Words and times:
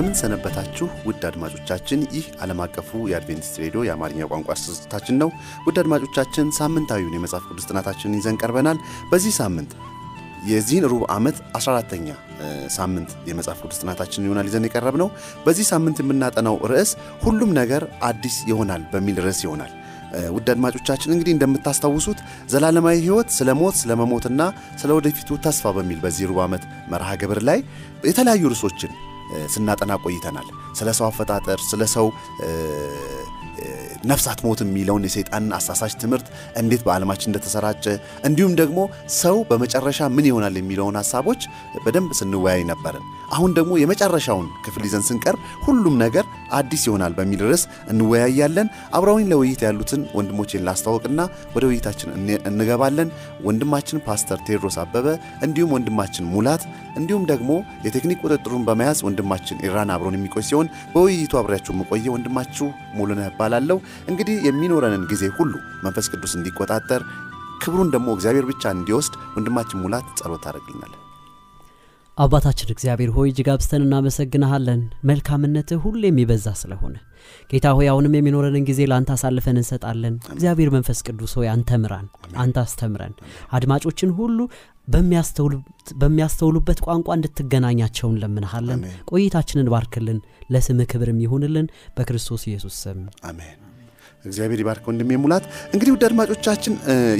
እንደምን 0.00 0.18
ሰነበታችሁ 0.20 0.86
ውድ 1.06 1.22
አድማጮቻችን። 1.28 2.00
ይህ 2.14 2.26
ዓለም 2.42 2.60
አቀፉ 2.64 2.90
የአድቬንቲስት 3.10 3.56
ሬዲዮ 3.62 3.80
የአማርኛ 3.86 4.28
ቋንቋ 4.30 4.54
ስርጭታችን 4.60 5.16
ነው። 5.22 5.30
ውድ 5.66 5.78
አድማጮቻችን 5.82 6.46
ሳምንታዊውን 6.58 7.16
የመጽሐፍ 7.16 7.44
ቅዱስ 7.48 7.66
ጥናታችንን 7.70 8.16
ይዘን 8.18 8.36
ቀርበናል። 8.42 8.78
በዚህ 9.10 9.32
ሳምንት 9.40 9.72
የዚህን 10.50 10.84
ሩብ 10.92 11.02
ዓመት 11.16 11.36
14ተኛ 11.58 12.08
ሳምንት 12.76 13.10
የመጽሐፍ 13.28 13.60
ቅዱስ 13.64 13.80
ጥናታችን 13.82 14.24
ይሆናል 14.26 14.48
ይዘን 14.50 14.68
የቀረብ 14.68 14.96
ነው። 15.02 15.10
በዚህ 15.44 15.68
ሳምንት 15.72 16.00
የምናጠናው 16.02 16.56
ርዕስ 16.72 16.92
ሁሉም 17.26 17.52
ነገር 17.60 17.84
አዲስ 18.10 18.38
ይሆናል 18.50 18.84
በሚል 18.94 19.20
ርዕስ 19.26 19.42
ይሆናል። 19.46 19.74
ውድ 20.36 20.48
አድማጮቻችን 20.54 21.14
እንግዲህ 21.16 21.34
እንደምታስታውሱት 21.36 22.20
ዘላለማዊ 22.52 22.96
ሕይወት 23.04 23.30
ስለ 23.36 23.50
ሞት 23.60 23.76
ስለ 23.82 24.00
መሞትና 24.00 24.40
ስለ 24.80 24.90
ወደፊቱ 24.98 25.38
ተስፋ 25.44 25.74
በሚል 25.76 26.00
በዚህ 26.02 26.32
ሩብ 26.32 26.40
ዓመት 26.46 26.64
መርሃ 26.90 27.12
ግብር 27.22 27.42
ላይ 27.50 27.60
የተለያዩ 28.08 28.42
ርዕሶችን 28.54 28.92
ስናጠና 29.54 29.92
ቆይተናል። 30.04 30.48
ስለ 30.78 30.88
ሰው 30.98 31.06
አፈጣጠር፣ 31.08 31.60
ስለ 31.70 31.82
ሰው 31.94 32.06
ነፍሳት 34.04 34.38
ሞት 34.44 34.60
የሚለውን 34.64 35.06
የሰይጣንን 35.06 35.52
አሳሳች 35.56 35.94
ትምህርት 36.02 36.26
እንዴት 36.56 36.82
በዓለማችን 36.86 37.28
እንደተሰራጨ 37.30 37.84
እንዲሁም 38.24 38.52
ደግሞ 38.60 38.78
ሰው 39.16 39.36
በመጨረሻ 39.50 40.08
ምን 40.14 40.28
ይሆናል 40.30 40.54
የሚለውን 40.60 40.98
ሀሳቦች 41.00 41.42
በደንብ 41.84 42.12
ስንወያይ 42.20 42.62
ነበርን። 42.70 43.04
አሁን 43.32 43.50
ደግሞ 43.58 43.72
የመጨረሻውን 43.78 44.48
ክፍል 44.64 44.84
ይዘን 44.86 45.04
ስንቀርብ 45.08 45.42
ሁሉም 45.66 45.96
ነገር 46.04 46.24
አዲስ 46.58 46.82
ይሆናል 46.86 47.12
በሚል 47.16 47.40
ርዕስ 47.46 47.62
እንወያያለን። 47.92 48.68
አብረውኝ 48.96 49.26
ለውይይት 49.30 49.62
ያሉትን 49.66 50.02
ወንድሞቼን 50.16 50.64
ላስታወቅና 50.66 51.20
ወደ 51.54 51.64
ውይይታችን 51.70 52.10
እንገባለን። 52.50 53.10
ወንድማችን 53.46 54.02
ፓስተር 54.06 54.38
ቴዎድሮስ 54.46 54.78
አበበ 54.82 55.06
እንዲሁም 55.46 55.74
ወንድማችን 55.76 56.30
ሙላት 56.32 56.62
እንዲሁም 56.96 57.24
ደግሞ 57.30 57.50
የቴክኒክ 57.84 58.22
ቁጥጥሩን 58.24 58.64
በመያዝ 58.68 59.00
ወንድማችን 59.06 59.60
ኢራን 59.66 59.92
አብሮን 59.94 60.18
የሚቆይ 60.18 60.46
ሲሆን 60.48 60.70
በውይይቱ 60.94 61.34
አብሬያችሁ 61.40 61.74
የምቆየ 61.74 62.06
ወንድማችሁ 62.14 62.68
ሙሉነህ 62.94 63.28
እባላለሁ። 63.32 63.78
እንግዲህ 64.10 64.38
የሚኖረንን 64.48 65.04
ጊዜ 65.12 65.24
ሁሉ 65.38 65.52
መንፈስ 65.84 66.08
ቅዱስ 66.12 66.34
እንዲቆጣጠር 66.38 67.02
ክብሩን 67.62 67.92
ደግሞ 67.94 68.08
እግዚአብሔር 68.16 68.48
ብቻ 68.50 68.72
እንዲወስድ 68.76 69.14
ወንድማችን 69.34 69.82
ሙላት 69.82 70.08
ጸሎት 70.20 70.42
ታደርግልናል። 70.44 70.92
አባታችን 72.18 72.72
እግዚአብሔር 72.72 73.10
ሆይ 73.14 73.28
እጅግ 73.30 73.48
አብዝተን 73.52 73.84
እናመሰግንሃለን። 73.84 74.80
መልካምነትህ 75.10 75.78
ሁሌ 75.84 76.02
የሚበዛ 76.08 76.46
ስለሆነ 76.60 76.96
ጌታ 77.50 77.66
ሆይ 77.76 77.86
አሁንም 77.92 78.14
የሚኖረንን 78.16 78.66
ጊዜ 78.68 78.80
ለአንተ 78.90 79.10
አሳልፈን 79.14 79.58
እንሰጣለን። 79.60 80.14
እግዚአብሔር 80.34 80.70
መንፈስ 80.76 80.98
ቅዱስ 81.06 81.32
ሆይ 81.38 81.48
አንተ 81.52 81.78
ምራን፣ 81.82 82.06
አንተ 82.36 82.56
አስተምረን። 82.64 83.14
አድማጮችን 83.56 84.12
ሁሉ 84.18 84.38
በሚያስተውሉበት 86.00 86.78
ቋንቋ 86.86 87.08
እንድትገናኛቸው 87.16 88.08
እንለምንሃለን። 88.12 88.80
ቆይታችንን 89.10 89.70
ባርክልን፣ 89.74 90.20
ለስምህ 90.50 90.88
ክብርም 90.92 91.20
ይሁንልን። 91.24 91.66
በክርስቶስ 91.96 92.44
ኢየሱስ 92.50 92.76
ስም 92.84 93.00
አሜን። 93.28 93.59
እግዚአብሔር 94.24 94.60
ይባርክ 94.62 94.84
ወንድሜ 94.88 95.16
ሙላት። 95.22 95.44
እንግዲህ 95.72 95.92
ውድ 95.94 96.02
አድማጮቻችን 96.08 96.72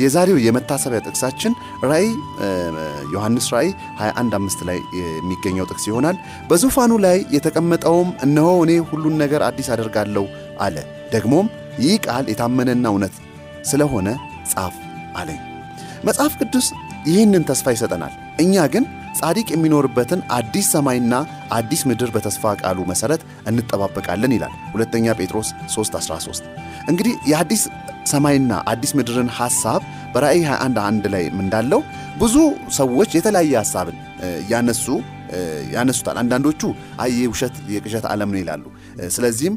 የዛሬው 0.02 0.38
የመታሰቢያ 0.46 1.00
ጥቅሳችን 1.06 1.52
ራእይ 1.90 2.08
ዮሐንስ 3.14 3.46
ራእይ 3.54 3.70
21 4.00 4.36
አምስት 4.38 4.60
ላይ 4.68 4.78
የሚገኘው 5.00 5.68
ጥቅስ 5.70 5.86
ይሆናል። 5.90 6.16
በዙፋኑ 6.50 6.92
ላይ 7.06 7.18
የተቀመጠውም 7.36 8.10
እነሆ 8.26 8.50
እኔ 8.66 8.74
ሁሉን 8.90 9.16
ነገር 9.22 9.42
አዲስ 9.48 9.70
አደርጋለሁ 9.74 10.24
አለ። 10.60 10.76
ደግሞም 11.14 11.48
ይህ 11.80 11.96
ቃል 12.06 12.24
የታመነና 12.32 12.86
እውነት 12.92 13.14
ስለሆነ 13.70 14.08
ጻፍ 14.52 14.76
አለኝ። 15.16 15.40
መጽሐፍ 16.04 16.32
ቅዱስ 16.40 16.66
ይህንን 17.06 17.42
ተስፋ 17.48 17.66
ይሰጠናል። 17.74 18.12
እኛ 18.40 18.64
ግን 18.74 18.84
ጻድቅ 19.18 19.46
የሚኖርበትን 19.52 20.20
አዲስ 20.36 20.66
ሰማይና 20.74 21.14
አዲስ 21.58 21.80
ምድር 21.90 22.10
በተስፋ 22.14 22.52
ቃሉ 22.62 22.78
መሠረት 22.90 23.22
እንጠባበቃለን 23.50 24.34
ይላል 24.36 24.52
ሁለተኛ 24.74 25.14
ጴጥሮስ 25.20 25.48
3:13 25.76 26.50
እንግዲህ 26.92 27.14
የአዲስ 27.32 27.62
ሰማይና 28.12 28.52
አዲስ 28.72 28.92
ምድርን 28.98 29.30
ሐሳብ 29.38 29.80
በራእይ 30.14 30.42
21 30.50 30.78
አንድ 30.88 31.04
ላይ 31.14 31.24
እንዳለው 31.42 31.80
ብዙ 32.22 32.36
ሰዎች 32.78 33.10
የተለያየ 33.18 33.54
ሐሳብን 33.62 33.98
ያነሱ 34.52 34.86
ያነሱታል። 35.74 36.16
አንዳንዶቹ 36.22 36.62
አይ 37.00 37.14
ውሸት 37.32 37.56
የቅዠት 37.72 38.06
ዓለም 38.10 38.30
ነው 38.32 38.40
ይላሉ። 38.42 38.64
ስለዚህም 39.10 39.54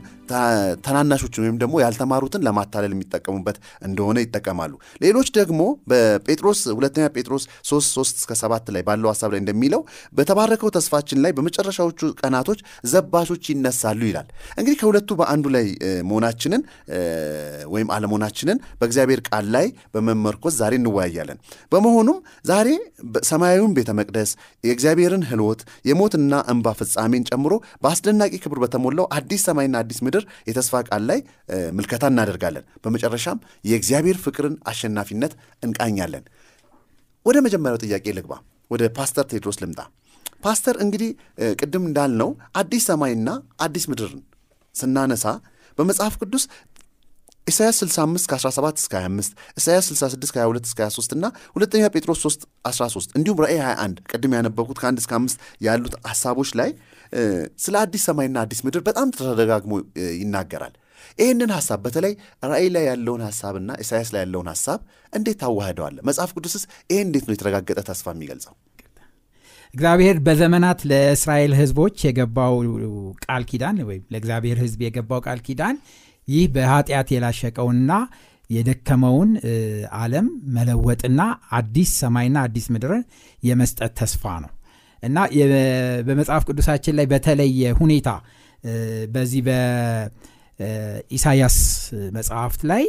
ተናናሾችን 0.85 1.41
ወይም 1.43 1.57
ደግሞ 1.61 1.75
ያልተማሩትን 1.81 2.43
ለማታለል 2.45 2.91
የሚጠቀሙበት 2.95 3.57
እንደሆነ 3.87 4.17
ይጠቀማሉ። 4.23 4.73
ሌሎች 5.01 5.27
ደግሞ 5.37 5.61
በጴጥሮስ 5.91 6.59
ሁለተኛ 6.77 7.05
ጴጥሮስ 7.15 7.43
3 7.69 7.89
3 7.93 8.21
እስከ 8.21 8.33
7 8.41 8.71
ላይ 8.75 8.83
ባለው 8.87 9.09
ሐሳብ 9.11 9.31
ላይ 9.33 9.41
እንደሚለው 9.43 9.81
በተባረከው 10.17 10.71
ተስፋችን 10.77 11.21
ላይ 11.25 11.31
በመጨረሻዎቹ 11.37 12.11
ቀናቶች 12.21 12.59
ዘባሾች 12.93 13.43
ይነሳሉ 13.53 14.01
ይላል። 14.09 14.27
እንግዲህ 14.57 14.77
ከሁለቱ 14.81 15.09
በአንዱ 15.21 15.45
ላይ 15.55 15.67
መሆናችንን 16.09 16.63
ወይም 17.73 17.91
አለመሆናችንን 17.95 18.57
በእግዚአብሔር 18.79 19.21
ቃል 19.29 19.45
ላይ 19.55 19.67
በመመርኮዝ 19.93 20.55
ዛሬ 20.61 20.73
እንወያያለን። 20.81 21.39
በመሆኑም 21.71 22.17
ዛሬ 22.45 22.67
ሰማያዊውን 23.29 23.75
ቤተ 23.77 23.91
መቅደስ 23.99 24.31
የእግዚአብሔርን 24.63 25.23
ሕልወት 25.29 25.61
የሞትና 25.85 26.33
እንባ 26.51 26.73
ፍጻሜን 26.79 27.25
ጨምሮ 27.29 27.53
በአስደናቂ 27.83 28.33
ክብር 28.43 28.59
በተሞላው 28.63 29.07
አዲስ 29.17 29.43
ሰማይና 29.47 29.75
አዲስ 29.83 29.99
ምድር 30.05 30.23
የተስፋ 30.49 30.83
ቃል 30.87 31.03
ላይ 31.09 31.19
ምልከታ 31.77 32.03
እናደርጋለን። 32.11 32.65
በመጨረሻም 32.83 33.39
የእግዚአብሔር 33.65 34.19
ፍቅርን 34.25 34.55
አሸናፊነት 34.71 35.33
እንቃኛለን። 35.63 36.25
ወደ 37.25 37.37
መጀመሪያው 37.45 37.81
ጥያቄ 37.83 38.05
ልግባ። 38.17 38.33
ወደ 38.71 38.83
ፓስተር 38.97 39.25
ቴዎድሮስ 39.31 39.57
ልምጣ። 39.63 39.79
ፓስተር 40.43 40.75
እንግዲህ 40.83 41.09
ቅድም 41.59 41.83
እንዳልነው 41.89 42.29
አዲስ 42.59 42.83
ሰማይና 42.89 43.29
አዲስ 43.59 43.85
ምድርን 43.91 44.21
ስናነሳ 44.75 45.25
በመጽሐፍ 45.77 46.13
ቅዱስ 46.21 46.43
ኢሳያስ 47.47 47.77
65 47.83 48.29
ከ17 48.31 48.81
እስከ 48.81 48.93
25 48.99 49.31
ኢሳያስ 49.57 49.85
66 49.93 50.33
ከ22 50.35 50.69
እስከ 50.69 50.79
23 50.85 51.15
እና 51.17 51.25
ሁለተኛ 51.55 51.83
ጴጥሮስ 51.95 52.19
3 52.25 52.45
13 52.69 53.17
እንዲሁም 53.19 53.39
ራእይ 53.43 53.59
21 53.63 54.01
ቅድም 54.11 54.35
ያነበብኩት 54.37 54.77
ከ1 54.83 55.01
እስከ 55.01 55.13
5 55.17 55.35
ያሉት 55.67 55.95
ሐሳቦች 56.11 56.51
ላይ 56.59 56.69
ስለ 57.65 57.75
አዲስ 57.83 58.03
ሰማይና 58.09 58.37
አዲስ 58.45 58.61
ምድር 58.67 58.81
በጣም 58.87 59.07
ተደጋግሞ 59.17 59.73
ይናገራል። 60.21 60.73
ይህንን 61.19 61.51
ሐሳብ 61.55 61.79
በተለይ 61.85 62.13
ራእይ 62.51 62.67
ላይ 62.75 62.85
ያለውን 62.89 63.23
ሐሳብና 63.29 63.71
ኢሳያስ 63.83 64.09
ላይ 64.15 64.21
ያለውን 64.25 64.49
ሐሳብ 64.53 64.79
እንዴት 65.13 65.37
ታዋህደዋለ? 65.43 65.97
መጽሐፍ 66.09 66.31
ቅዱስስ 66.37 66.63
ይህ 66.91 67.01
እንዴት 67.07 67.25
ነው 67.27 67.35
የተረጋገጠ 67.35 67.79
ተስፋ 67.89 68.07
የሚገልጸው? 68.15 68.53
እግዚአብሔር 69.73 70.17
በዘመናት 70.25 70.79
ለእስራኤል 70.89 71.53
ሕዝቦች 71.59 71.95
የገባው 72.07 72.55
ቃል 73.25 73.43
ኪዳን 73.51 73.77
ወይም 73.87 74.03
ለእግዚአብሔር 74.13 74.57
ሕዝብ 74.63 74.81
የገባው 74.85 75.21
ቃል 75.27 75.39
ኪዳን 75.47 75.75
ይህ 76.27 76.45
በኃጢአት 76.55 77.07
የላሸቀውንና 77.13 77.93
የደከመውን 78.49 79.29
ዓለም 79.99 80.25
መለወጥና 80.55 81.21
አዲስ 81.57 81.91
ሰማይና 82.01 82.37
አዲስ 82.47 82.65
ምድርን 82.73 83.03
የመስጠት 83.43 83.93
ተስፋ 84.01 84.33
ነው 84.43 84.51
እና 85.03 85.17
በመጽሐፍ 86.07 86.43
ቅዱሳችን 86.49 86.97
ላይ 86.99 87.05
በተለየ 87.13 87.71
ሁኔታ 87.79 88.09
በዚህ 89.15 89.41
በኢሳያስ 90.59 91.57
መጽሐፍት 92.17 92.61
ላይ 92.71 92.83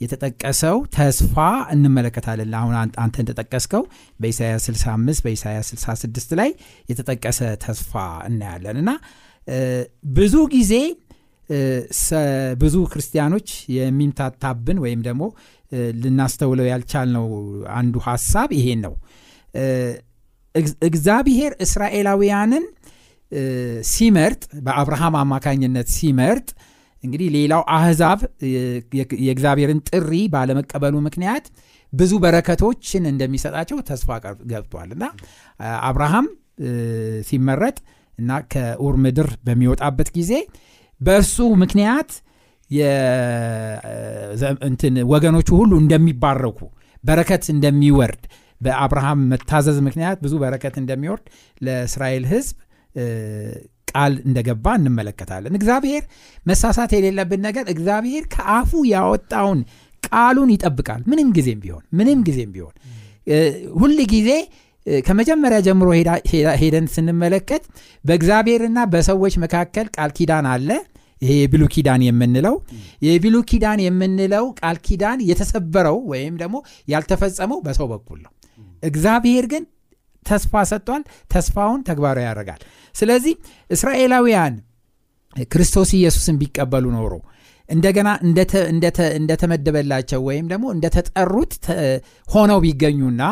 የተጠቀሰው 0.00 0.76
ተስፋ 0.96 1.36
እንመለከታለን። 1.74 2.54
አሁን 2.60 2.74
አንተ 3.04 3.16
እንደጠቀስከው 3.22 3.82
በኢሳያስ 4.20 4.64
65 4.70 5.22
በኢሳያስ 5.26 5.68
66 5.76 6.34
ላይ 6.40 6.50
የተጠቀሰ 6.88 7.40
ተስፋ 7.64 7.92
እናያለን 8.28 8.78
እና 8.82 8.90
ብዙ 10.16 10.34
ጊዜ 10.54 10.74
ብዙ 12.60 12.76
ክርስቲያኖች 12.92 13.48
የሚምታታብን 13.76 14.78
ወይም 14.84 15.00
ደግሞ 15.06 15.22
ልናስተውለው 16.00 16.66
ያልቻልነው 16.70 17.26
አንዱ 17.74 17.94
ሐሳብ 18.06 18.50
ይሄን 18.58 18.80
ነው። 18.86 18.94
እግዚአብሔር 20.84 21.52
እስራኤላውያንን 21.64 22.64
ሲመርጥ 23.90 24.42
በአብርሃም 24.66 25.14
አማካኝነት 25.20 25.88
ሲመርጥ 25.94 26.48
እንግዲህ 27.04 27.28
ሌላው 27.36 27.62
አህዛብ 27.74 28.20
የእግዚአብሔርን 29.20 29.80
ጥሪ 29.88 30.12
ባለመቀበሉ 30.34 30.94
ምክንያት 31.06 31.46
ብዙ 31.92 32.12
በረከቶችን 32.22 33.02
እንደሚሰጣቸው 33.10 33.78
ተስፋ 33.88 34.08
ገብቷል 34.52 34.90
እና 34.96 35.04
አብርሃም 35.88 36.28
ሲመረጥ 37.28 37.76
እና 38.18 38.32
ከኡር 38.52 38.96
ምድር 39.04 39.28
በሚወጣበት 39.46 40.08
ጊዜ 40.16 40.32
በእርሱ 41.04 41.36
ምክንያት 41.62 42.10
ወገኖቹ 45.12 45.48
ሁሉ 45.60 45.72
እንደሚባረኩ 45.82 46.58
በረከት 47.04 47.44
እንደሚወርድ 47.54 48.22
በአብርሃም 48.60 49.20
መታዘዝ 49.32 49.78
ምክንያት 49.86 50.18
ብዙ 50.24 50.34
በረከት 50.42 50.74
እንደሚወርድ 50.82 51.24
ለእስራኤል 51.60 52.24
ህዝብ 52.32 52.56
ቃል 53.90 54.14
እንደገባ 54.26 54.66
እንመለከታለን። 54.78 55.56
እግዚአብሔር 55.58 56.04
መሳሳት 56.46 56.92
የሌለብን 56.96 57.42
ነገር 57.48 57.64
እግዚአብሔር 57.74 58.24
ከአፉ 58.34 58.70
ያወጣውን 58.92 59.60
ቃሉን 60.02 60.50
ይጠብቃል። 60.54 61.02
ምንም 61.10 61.28
ጊዜም 61.36 61.60
ቢሆን 61.64 61.84
ምንም 61.98 62.20
ጊዜም 62.28 62.50
ቢሆን። 62.56 62.74
ሁል 63.80 63.98
ጊዜ 64.14 64.30
ከመጀመሪያ 65.02 65.58
ጀምሮ 65.66 65.88
ሄደን 66.60 66.86
ስንመለከት 66.94 67.62
በእግዚአብሔርና 68.04 68.78
በሰዎች 68.92 69.34
መካከል 69.44 69.86
ቃል 69.96 70.10
ኪዳን 70.18 70.46
አለ 70.50 70.68
ይሄ 71.24 71.32
የብሉ 71.38 71.64
ኪዳን 71.74 72.02
የምንለው 72.06 72.56
የብሉ 73.06 73.36
ኪዳን 73.50 73.80
የምንለው 73.84 74.46
ቃል 74.60 74.78
ኪዳን 74.86 75.18
የተሰበረው 75.28 75.98
ወይም 76.12 76.34
ደግሞ 76.42 76.56
ያልተፈጸመው 76.88 77.60
በሰው 77.66 77.88
በኩል 77.92 78.18
ነው። 78.24 78.32
እግዚአብሔር 78.82 79.46
ግን 79.52 79.64
ተስፋ 80.26 80.62
ሰጥቷል 80.70 81.02
ተስፋውን 81.30 81.80
ተግባራዊ 81.88 82.24
ያደርጋል። 82.26 82.60
ስለዚህ 82.94 83.34
እስራኤላውያን 83.70 84.54
ክርስቶስ 85.52 85.90
ኢየሱስን 85.98 86.36
ቢቀበሉ 86.40 86.84
ኖሮ 86.96 87.14
እንደገና 87.68 88.08
እንደተመደበላቸው 89.18 90.20
ወይም 90.28 90.46
ደግሞ 90.52 90.64
እንደተጠሩት 90.74 91.52
ሆነው 92.28 92.58
ቢገኙና 92.64 93.22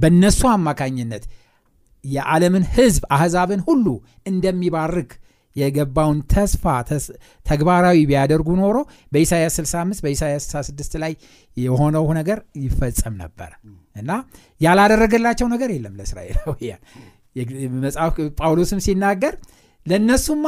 በእነሱ 0.00 0.40
አማካኝነት 0.54 1.24
የዓለምን 2.04 2.64
ህዝብ 2.76 3.02
አሕዛብን 3.16 3.60
ሁሉ 3.68 3.86
እንደሚባርክ 4.26 5.10
የገባውን 5.56 6.18
ተስፋ 6.32 6.64
ተግባራዊ 7.46 7.98
ቢያደርጉ 8.10 8.48
ኖሮ 8.60 8.76
በኢሳያስ 9.12 9.56
65 9.60 10.04
በኢሳያስ 10.04 10.44
66 10.52 10.96
ላይ 11.02 11.12
የሆነው 11.56 12.06
ነገር 12.18 12.38
ይፈጸም 12.62 13.16
ነበር። 13.22 13.50
እና 13.96 14.10
ያላደረገላቸው 14.60 15.48
ነገር 15.54 15.70
የለም 15.74 15.96
ለእስራኤላውያን። 15.98 16.80
መጽሐፍ 17.84 18.12
ጳውሎስም 18.38 18.80
ሲናገር 18.84 19.34
ለእነሱማ 19.86 20.46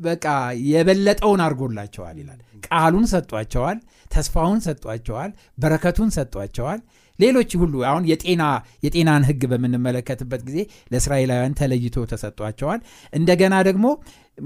በቃ 0.00 0.26
የበለጠውን 0.68 1.40
አድርጎላቸዋል 1.44 2.16
ይላል። 2.20 2.38
ቃሉን 2.68 3.06
ሰጧቸዋል 3.12 3.78
ተስፋውን 4.10 4.60
ሰጧቸዋል 4.66 5.30
በረከቱን 5.58 6.10
ሰጧቸዋል 6.16 6.80
ሌሎች 7.22 7.50
ሁሉ 7.60 7.74
አሁን 7.90 8.04
የጤና 8.10 8.42
የጤናን 8.84 9.26
ህግ 9.28 9.42
በምንመለከትበት 9.52 10.42
ጊዜ 10.48 10.58
ለእስራኤላውያን 10.92 11.56
ተለይቶ 11.60 12.04
ተሰጧቸዋል 12.12 12.80
እንደገና 13.12 13.54
ደግሞ 13.68 13.86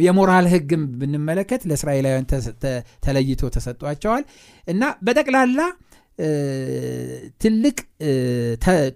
የሞራል 0.02 0.46
ህግም 0.52 0.84
ብንመለከት 1.00 1.62
ለእስራኤላውያን 1.70 2.26
ተለይቶ 3.06 3.42
ተሰጧቸዋል 3.56 4.24
እና 4.68 4.84
በጠቅላላ 5.06 5.60
ትልቅ 7.42 7.76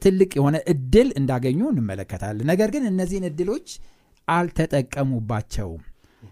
ትልቅ 0.02 0.30
የሆነ 0.38 0.56
እድል 0.72 1.08
እንዳገኙ 1.18 1.60
እንመለከታለን። 1.72 2.48
ነገር 2.52 2.68
ግን 2.74 2.84
እነዚህን 2.90 3.26
እድሎች 3.30 3.68
አልተጠቀሙባቸውም። 4.28 5.82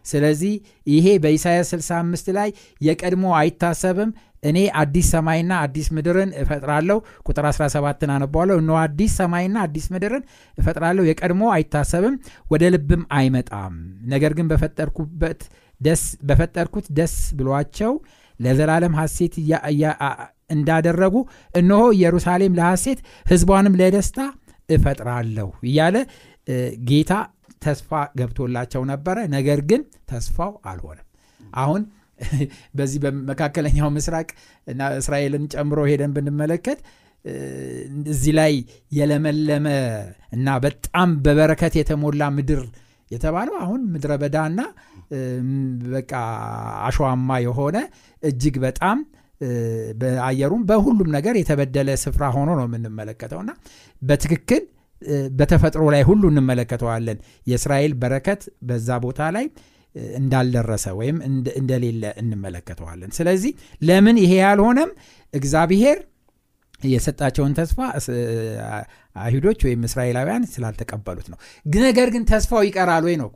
ስለዚህ 0.05 0.53
ይሄ 0.87 1.07
በኢሳያስ 1.23 1.69
65 1.75 2.29
ላይ 2.37 2.49
የቀድሞ 2.81 3.25
አይታሰብም 3.39 4.11
እኔ 4.43 4.59
አዲስ 4.81 5.07
ሰማይና 5.15 5.53
አዲስ 5.65 5.87
ምድርን 5.97 6.31
እፈጥራለሁ። 6.43 6.99
ቁጥር 7.27 7.47
17 7.51 8.13
አነባዋለሁ። 8.17 8.57
እነ 8.63 8.77
አዲስ 8.83 9.13
ሰማይና 9.21 9.57
አዲስ 9.67 9.87
ምድርን 9.95 10.25
እፈጥራለሁ። 10.59 11.05
የቀድሞ 11.09 11.43
አይታሰብም 11.55 12.17
ወደ 12.47 12.65
ልብም 12.75 13.03
አይመጣም። 13.19 13.75
ነገር 14.09 14.35
ግን 14.39 14.49
በፈጠርኩበት 14.53 15.43
በፈጠርኩት 16.29 16.87
ደስ 16.99 17.17
ብሏቸው 17.39 17.93
ለዘላለም 18.41 18.95
ሐሴት 18.99 19.35
እንዳደረጉ 20.51 21.15
እነሆ 21.55 21.83
ኢየሩሳሌም 21.97 22.57
ለሐሴት 22.59 23.01
ህዝቧንም 23.27 23.75
ለደስታ 23.81 24.19
እፈጥራለሁ 24.69 25.49
እያለ 25.69 25.97
ጌታ 26.89 27.13
ተስፋ 27.63 27.91
ገብቶላቸው 28.19 28.83
ነበረ። 28.91 29.19
ነገር 29.35 29.61
ግን 29.71 29.81
ተስፋው 30.11 30.53
አልሆነም። 30.65 31.07
አሁን 31.57 31.83
በዚህ 32.79 32.99
በመካከለኛው 33.05 33.89
ምስራቅ 33.97 34.29
እና 34.67 34.89
እስራኤልን 35.01 35.45
ጨምሮ 35.55 35.81
ሄደን 35.91 36.15
ብንመለከት 36.17 36.81
እዚህ 38.13 38.33
ላይ 38.39 38.53
የለመለመ 38.93 39.67
እና 40.37 40.49
በጣም 40.65 41.11
በበረከት 41.25 41.75
የተሞላ 41.79 42.31
ምድር 42.37 42.63
የተባለው 43.11 43.55
አሁን 43.65 43.81
ምድረ 43.93 44.13
በዳና 44.23 44.61
በቃ 45.93 46.13
አሸዋማ 46.89 47.39
የሆነ 47.45 47.77
እጅግ 48.23 48.57
በጣም 48.67 48.99
በአየሩም 50.01 50.63
በሁሉም 50.69 51.09
ነገር 51.17 51.35
የተበደለ 51.41 51.91
ስፍራ 52.03 52.25
ሆኖ 52.37 52.49
ነው 52.59 52.67
የምንመለከተውና 52.69 53.51
በትክክል 54.03 54.63
በተፈጥሮ 55.39 55.83
ላይ 55.95 56.03
ሁሉ 56.09 56.23
እንመለከተዋለን። 56.33 57.19
የእስራኤል 57.47 57.93
በረከት 58.01 58.41
በዛ 58.69 58.99
ቦታ 59.05 59.29
ላይ 59.37 59.47
እንዳልደረሰ 60.19 60.87
ወይም 60.99 61.17
እንደሌለ 61.61 62.05
እንመለከተዋለን። 62.23 63.11
ስለዚህ 63.19 63.53
ለምን 63.83 64.17
ይሄ 64.23 64.33
ያልሆነም? 64.43 64.91
እግዚአብሔር 65.35 65.99
የሰጣቸውን 66.89 67.53
ተስፋ 67.59 67.79
አይሁዶች 69.17 69.61
ወይም 69.67 69.81
እስራኤላውያን 69.89 70.45
ስላልተቀበሉት 70.53 71.29
ነው። 71.33 71.39
ነገር 71.87 72.09
ግን 72.15 72.25
ተስፋው 72.31 72.63
ይቀራል 72.69 73.05
ወይ 73.09 73.17
ነው 73.23 73.31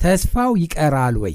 ተስፋው 0.00 0.52
ይቀራል 0.62 1.16
ወይ? 1.24 1.34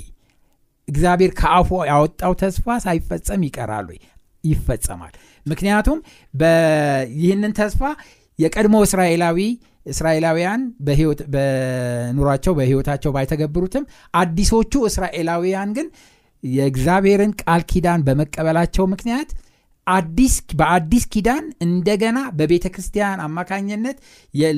እግዚአብሔር 0.88 1.32
ከአፉ 1.40 1.70
ያወጣው 1.90 2.34
ተስፋ 2.42 2.78
ሳይፈጸም 2.86 3.42
ይቀራል 3.48 3.86
ወይ? 3.92 4.00
ይፈጸማል። 4.44 5.14
ምክንያቱም 5.46 6.00
ይህንን 7.20 7.54
ተስፋ 7.60 7.82
የቀድሞ 8.40 8.76
እስራኤላዊ 8.88 9.38
እስራኤላውያን 9.86 10.62
በኑሯቸው 11.36 12.54
በህይወታቸው 12.58 13.14
ባይተገብሩትም 13.16 13.86
አዲሶቹ 14.14 14.74
እስራኤላውያን 14.90 15.72
ግን 15.78 15.88
የእግዚአብሔርን 16.44 17.32
ቃል 17.42 17.64
ኪዳን 17.72 18.04
በመቀበላቸው 18.08 18.86
ምክንያት 18.94 19.32
አዲስ 19.88 20.36
በአዲስ 20.60 21.04
ኪዳን 21.14 21.46
እንደገና 21.66 22.20
በቤተ 22.38 22.66
ክርስቲያን 22.74 23.20
አማካኝነት 23.26 23.98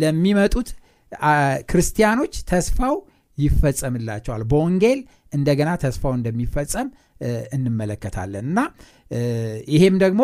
ለሚመጡት 0.01 0.69
ክርስቲያኖች 1.69 2.35
ተስፋው 2.49 2.95
ይፈጸምላቸዋል። 3.37 4.41
በወንጌል 4.49 4.99
እንደገና 5.33 5.69
ተስፋው 5.83 6.13
እንደሚፈጸም 6.17 6.87
እንመለከታለን። 7.55 8.45
እና 8.49 8.59
ይሄም 9.67 9.95
ደግሞ 10.03 10.23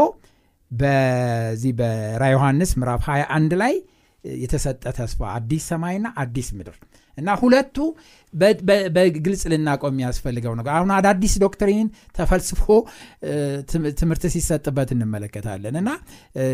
በዚህ 0.71 1.71
በራ 1.79 2.23
ዮሐንስ 2.33 2.71
ምዕራፍ 2.79 3.03
21 3.07 3.55
ላይ 3.62 3.73
የተሰጠ 4.39 4.83
ተስፋ 4.97 5.19
አዲስ 5.35 5.65
ሰማይና 5.69 6.07
አዲስ 6.21 6.47
ምድር። 6.57 6.77
እና 7.17 7.29
ሁለቱ 7.39 7.77
በግልጽ 8.95 9.41
ልናቆም 9.51 9.93
የሚያስፈልገው 9.93 10.53
ነገር። 10.59 10.71
አሁን 10.75 10.91
አዳዲስ 10.97 11.33
ዶክትሪን 11.43 11.88
ተፈልስፎ 12.17 12.65
ትምህርት 13.99 14.23
ሲሰጥበት 14.33 14.89
እንመለከታለን። 14.95 15.75
እና 15.81 15.89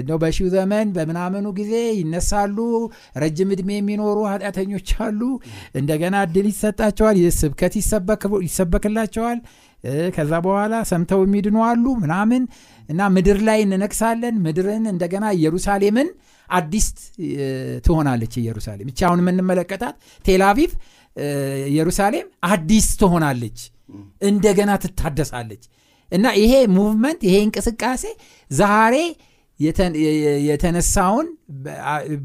ነው 0.07 0.17
በሺው 0.23 0.47
ዘመን 0.55 0.87
በምናምኑ 0.95 1.47
ጊዜ 1.59 1.73
ይነሳሉ 1.99 2.57
ረጅም 3.23 3.51
ዕድሜ 3.55 3.69
የሚኖሩ 3.77 4.17
ኃጢአተኞች 4.31 4.89
አሉ። 5.05 5.21
እንደገና 5.75 6.15
እድል 6.27 6.47
ይሰጣቸዋል 6.51 7.19
ስብከት 7.39 7.75
ይሰበክላቸዋል። 8.47 9.39
ከዛ 10.15 10.33
በኋላ 10.45 10.75
ሰምተው 10.89 11.19
የሚድኑ 11.25 11.57
አሉ 11.67 11.85
ምናምን። 12.03 12.43
እና 12.89 13.01
ምድር 13.15 13.39
ላይ 13.47 13.59
እንነግሳለን። 13.65 14.35
ምድርን 14.45 14.85
እንደገና 14.91 15.25
ኢየሩሳሌምን 15.37 16.09
አዲስ 16.49 16.87
ትሆናለች 17.85 18.33
ኢየሩሳሌም። 18.41 18.89
እቺ 18.91 18.99
አሁን 19.07 19.21
የምንመለከታት 19.23 19.95
ቴላቪቭ 20.25 20.71
ኢየሩሳሌም 21.69 22.27
አዲስ 22.49 22.87
ትሆናለች። 23.01 23.59
እንደገና 24.29 24.71
ትታደሳለች። 24.83 25.63
እና 26.09 26.25
ይሄ 26.39 26.53
movement 26.75 27.21
ይሄ 27.27 27.35
እንቅስቃሴ 27.45 28.03
ዛሬ 28.51 28.95
የተነሳውን 30.47 31.27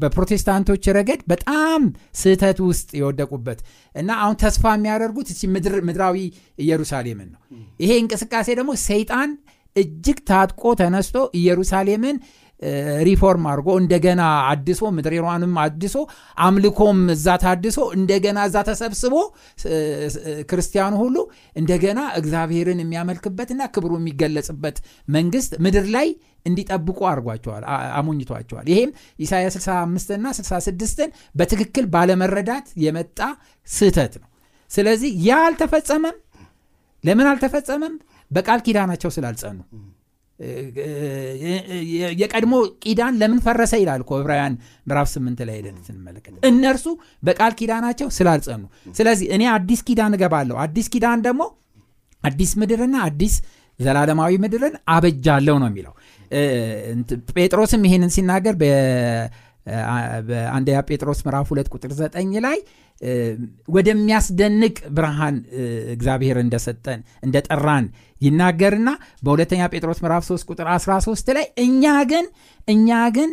በፕሮቴስታንቶች 0.01 0.83
ረገድ 0.97 1.21
በጣም 1.31 1.81
ስህተት 2.21 2.59
ውስጥ 2.67 2.89
የወደቁበት 2.99 3.59
እና 3.95 4.09
አሁን 4.23 4.35
ተስፋ 4.43 4.73
የሚያደርጉት 4.75 5.27
እቺ 5.33 5.41
ምድራዊ 5.87 6.17
ኢየሩሳሌምን 6.59 7.29
ነው። 7.33 7.39
ይሄ 7.83 7.91
እንቅስቃሴ 8.03 8.47
ደግሞ 8.59 8.73
ሰይጣን 8.85 9.31
እጅግ 9.75 10.17
ታጥቆ 10.29 10.73
ተነስቶ 10.79 11.17
ኢየሩሳሌምን 11.39 12.17
ሪፎርም 13.07 13.45
አድርጎ 13.51 13.69
እንደገና 13.81 14.21
አድሶ 14.49 14.81
ምድሬሯንም 14.95 15.53
አድሶ 15.63 15.95
አምልኮም 16.37 16.99
እዛ 17.15 17.35
ታድሶ 17.43 17.79
እንደገና 17.97 18.39
እዛ 18.49 18.57
ተሰብስቦ 18.67 19.15
ክርስቲያኑ 20.51 20.93
ሁሉ 21.03 21.17
እንደገና 21.55 21.99
እግዚአብሔርን 22.19 22.81
የሚያመልክበትና 22.83 23.69
ክብሩ 23.75 23.93
የሚገለጽበት 23.99 24.77
መንግስት 25.07 25.53
ምድር 25.65 25.87
ላይ 25.95 26.09
እንዲጠብቁ 26.45 26.99
አድርጓቸዋል 27.09 27.63
አሞኝቷቸዋል። 27.97 28.67
ይሄም 28.71 28.91
ኢሳያስ 29.19 29.55
65 29.59 30.13
እና 30.15 30.27
66ን 30.39 31.09
በትክክል 31.35 31.87
ባለመረዳት 31.95 32.67
የመጣ 32.85 33.19
ስህተት 33.67 34.13
ነው። 34.21 34.27
ስለዚህ 34.71 35.11
ያ 35.27 35.37
አልተፈጸመም። 35.47 36.17
ለምን 37.03 37.27
አልተፈጸመም? 37.29 37.93
በቃል 38.31 38.59
ኪዳናቸው 38.65 39.09
ስላልጸኑ 39.15 39.57
የቀድሞ 42.21 42.53
ኪዳን 42.83 43.13
ለምን 43.21 43.39
ፈረሰ 43.45 43.73
ይላል 43.81 44.01
እኮ 44.03 44.11
ዕብራውያን 44.19 44.53
ምዕራፍ 44.87 45.07
ስምንት 45.13 45.39
ላይ 45.47 45.55
ሄደን 45.59 45.77
ስንመለከት። 45.87 46.33
እነርሱ 46.49 46.85
በቃል 47.23 47.53
ኪዳናቸው 47.59 48.07
ስላልጸኑ። 48.17 48.63
ስለዚህ 48.95 49.27
እኔ 49.35 49.43
አዲስ 49.55 49.81
ኪዳን 49.89 50.15
እገባለሁ። 50.17 50.57
አዲስ 50.65 50.87
ኪዳን 50.93 51.21
ደግሞ 51.27 51.41
አዲስ 52.21 52.51
ምድርና 52.61 52.95
አዲስ 53.07 53.35
ዘላለማዊ 53.79 54.33
ምድርን 54.43 54.75
አበጃለሁ 54.89 55.55
ነው 55.61 55.69
የሚለው። 55.71 55.93
ጴጥሮስም 57.33 57.85
ይሄንን 57.87 58.11
ሲናገር 58.15 58.55
በአንደኛ 60.27 60.77
ጴጥሮስ 60.89 61.19
ምዕራፍ 61.25 61.47
ሁለት 61.51 61.67
ቁጥር 61.73 61.91
ዘጠኝ 61.99 62.31
ላይ 62.45 62.57
ወደሚያስደንቅ 63.67 64.75
ብርሃን 64.97 65.37
እግዚአብሔር 65.95 66.37
እንደሰጠን 66.43 66.99
እንደጠራን 67.25 67.85
ይናገርና 68.21 68.89
በሁለተኛ 69.25 69.61
ጴጥሮስ 69.73 70.01
ምዕራፍ 70.03 70.25
3 70.27 70.51
ቁጥር 70.51 70.67
13 70.75 71.31
ላይ 71.37 71.47
እኛ 71.65 71.83
ግን 72.11 72.25
እኛ 72.67 72.99
ግን 73.15 73.31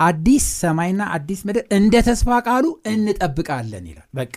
አዲስ 0.00 0.46
ሰማይና 0.62 1.02
አዲስ 1.16 1.40
ምድር 1.48 1.64
እንደ 1.76 1.94
ተስፋ 2.06 2.38
ቃሉ 2.46 2.64
እንጠብቃለን 2.92 3.84
ይላል። 3.90 4.08
በቃ 4.18 4.34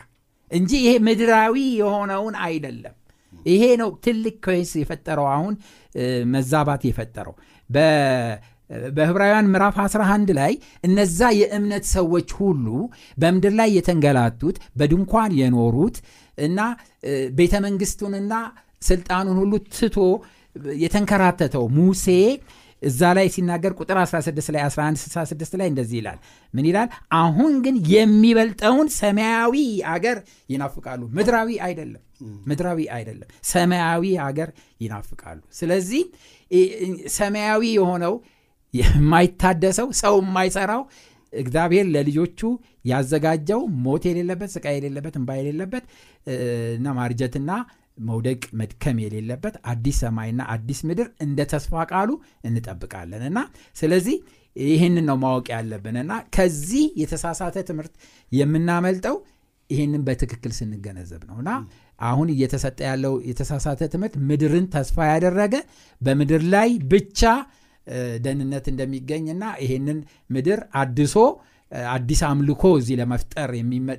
እንጂ 0.51 0.71
ይሄ 0.81 0.93
ምድራዊ 1.07 1.55
የሆነውን 1.79 2.35
አይደለም። 2.45 2.95
ይሄ 3.45 3.63
ነው 3.81 3.89
ትልቅ 4.05 4.35
ኮይስ 4.45 4.71
የፈጠረው 4.79 5.27
አሁን 5.33 5.53
መዛባት 6.33 6.83
የፈጠረው 6.89 7.35
በህብራውያን 8.89 9.49
ምዕራፍ 9.53 9.75
11 9.81 10.31
ላይ 10.37 10.53
እነዛ 10.83 11.19
የእምነት 11.39 11.85
ሰዎች 11.91 12.29
ሁሉ 12.39 12.67
በምድር 13.17 13.53
ላይ 13.59 13.69
የተንገላቱት 13.77 14.57
በድንኳን 14.79 15.33
የኖሩት 15.39 15.97
እና 16.37 16.59
ቤተ 17.37 17.55
መንግስቱንና 17.65 18.33
ስልጣኑን 18.81 19.37
ሁሉ 19.41 19.53
ትቶ 19.75 19.97
የተንከራተተው 20.81 21.65
ሙሴ 21.77 22.07
እዛ 22.81 23.01
ላይ 23.17 23.27
ሲናገር 23.33 23.73
ቁጥር 23.79 23.97
16 24.01 24.49
ላይ 24.53 24.61
1166 24.63 25.53
ላይ 25.59 25.67
እንደዚህ 25.71 25.97
ይላል። 25.99 26.17
ምን 26.53 26.65
ይላል? 26.69 26.89
አሁን 27.19 27.53
ግን 27.65 27.75
የሚበልጠውን 27.93 28.87
ሰማያዊ 28.97 29.55
አገር 29.93 30.17
ይናፍቃሉ። 30.49 31.01
ምድራዊ 31.17 31.49
አይደለም 31.67 32.01
ምድራዊ 32.49 32.79
አይደለም። 32.97 33.29
ሰማያዊ 33.49 34.03
አገር 34.25 34.49
ይናፍቃሉ። 34.81 35.39
ስለዚህ 35.53 36.03
ሰማያዊ 37.15 37.63
የሆነው 37.75 38.13
የማይታደሰው 38.75 39.89
ሰው 40.01 40.15
የማይሰራው 40.21 40.81
እግዚአብሔር 41.33 41.85
ለልጆቹ 41.93 42.39
ያዘጋጀው 42.89 43.61
ሞት 43.85 44.03
የሌለበት 44.09 44.49
ስቃይ 44.55 44.75
የሌለበት 44.77 45.15
እንባ 45.19 45.29
የሌለበት 45.39 45.85
እና 46.77 46.93
ማርጀትና 46.99 47.51
መውደቅ 48.01 48.41
መድከም 48.59 48.97
የሌለበት 49.03 49.55
አዲስ 49.71 49.97
ሰማይና 50.03 50.41
አዲስ 50.53 50.79
ምድር 50.89 51.07
እንደ 51.25 51.39
ተስፋ 51.51 51.83
ቃሉ 51.91 52.09
እንጠብቃለን። 52.47 53.23
እና 53.29 53.39
ስለዚህ 53.75 54.15
ይህንን 54.55 55.05
ነው 55.09 55.17
ማወቅ 55.23 55.47
ያለብን። 55.53 55.97
እና 56.01 56.13
ከዚህ 56.35 56.85
የተሳሳተ 57.01 57.63
ትምህርት 57.69 57.93
የምናመልጠው 58.31 59.15
ይህንን 59.69 60.01
በትክክል 60.07 60.51
ስንገነዘብ 60.57 61.21
ነው። 61.29 61.37
እና 61.41 61.51
አሁን 61.99 62.27
እየተሰጠ 62.33 62.79
ያለው 62.89 63.13
የተሳሳተ 63.29 63.83
ትምህርት 63.93 64.15
ምድርን 64.29 64.65
ተስፋ 64.75 64.97
ያደረገ 65.11 65.55
በምድር 66.01 66.43
ላይ 66.53 66.69
ብቻ 66.91 67.21
ደህንነት 68.23 68.65
እንደሚገኝና 68.71 69.43
ይሄንን 69.63 69.99
ምድር 70.29 70.61
አድሶ 70.81 71.17
አዲስ 71.91 72.21
አምልኮ 72.27 72.63
እዚህ 72.79 72.95
ለመፍጠር 72.99 73.51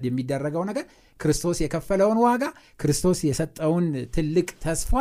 የሚደረገው 0.05 0.63
ነገር 0.69 0.85
ክርስቶስ 1.21 1.59
የከፈለውን 1.63 2.19
ዋጋ 2.25 2.45
ክርስቶስ 2.81 3.19
የሰጠውን 3.27 3.87
ትልቅ 4.17 4.49
ተስፋ 4.65 4.93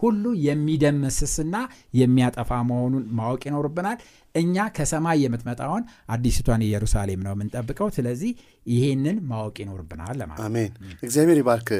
ሁሉ 0.00 0.24
የሚደመስስና 0.44 1.56
የሚያጠፋ 1.98 2.50
መሆኑን 2.70 3.04
ማወቅ 3.18 3.42
ይኖርብናል። 3.48 3.98
እኛ 4.34 4.64
ከሰማይ 4.76 5.18
የምትመጣውን 5.24 5.82
አዲስቷን 6.08 6.64
ኢየሩሳሌም 6.66 7.20
ነው 7.26 7.32
የምንጠብቀው። 7.34 7.88
ስለዚህ 7.96 8.30
ይሄንን 8.66 9.18
ማወቅ 9.30 9.56
ይኖርብናል 9.62 10.14
ለማለት 10.20 10.44
አሜን። 10.46 10.72
እግዚአብሔር 11.02 11.38
ይባርክ 11.42 11.70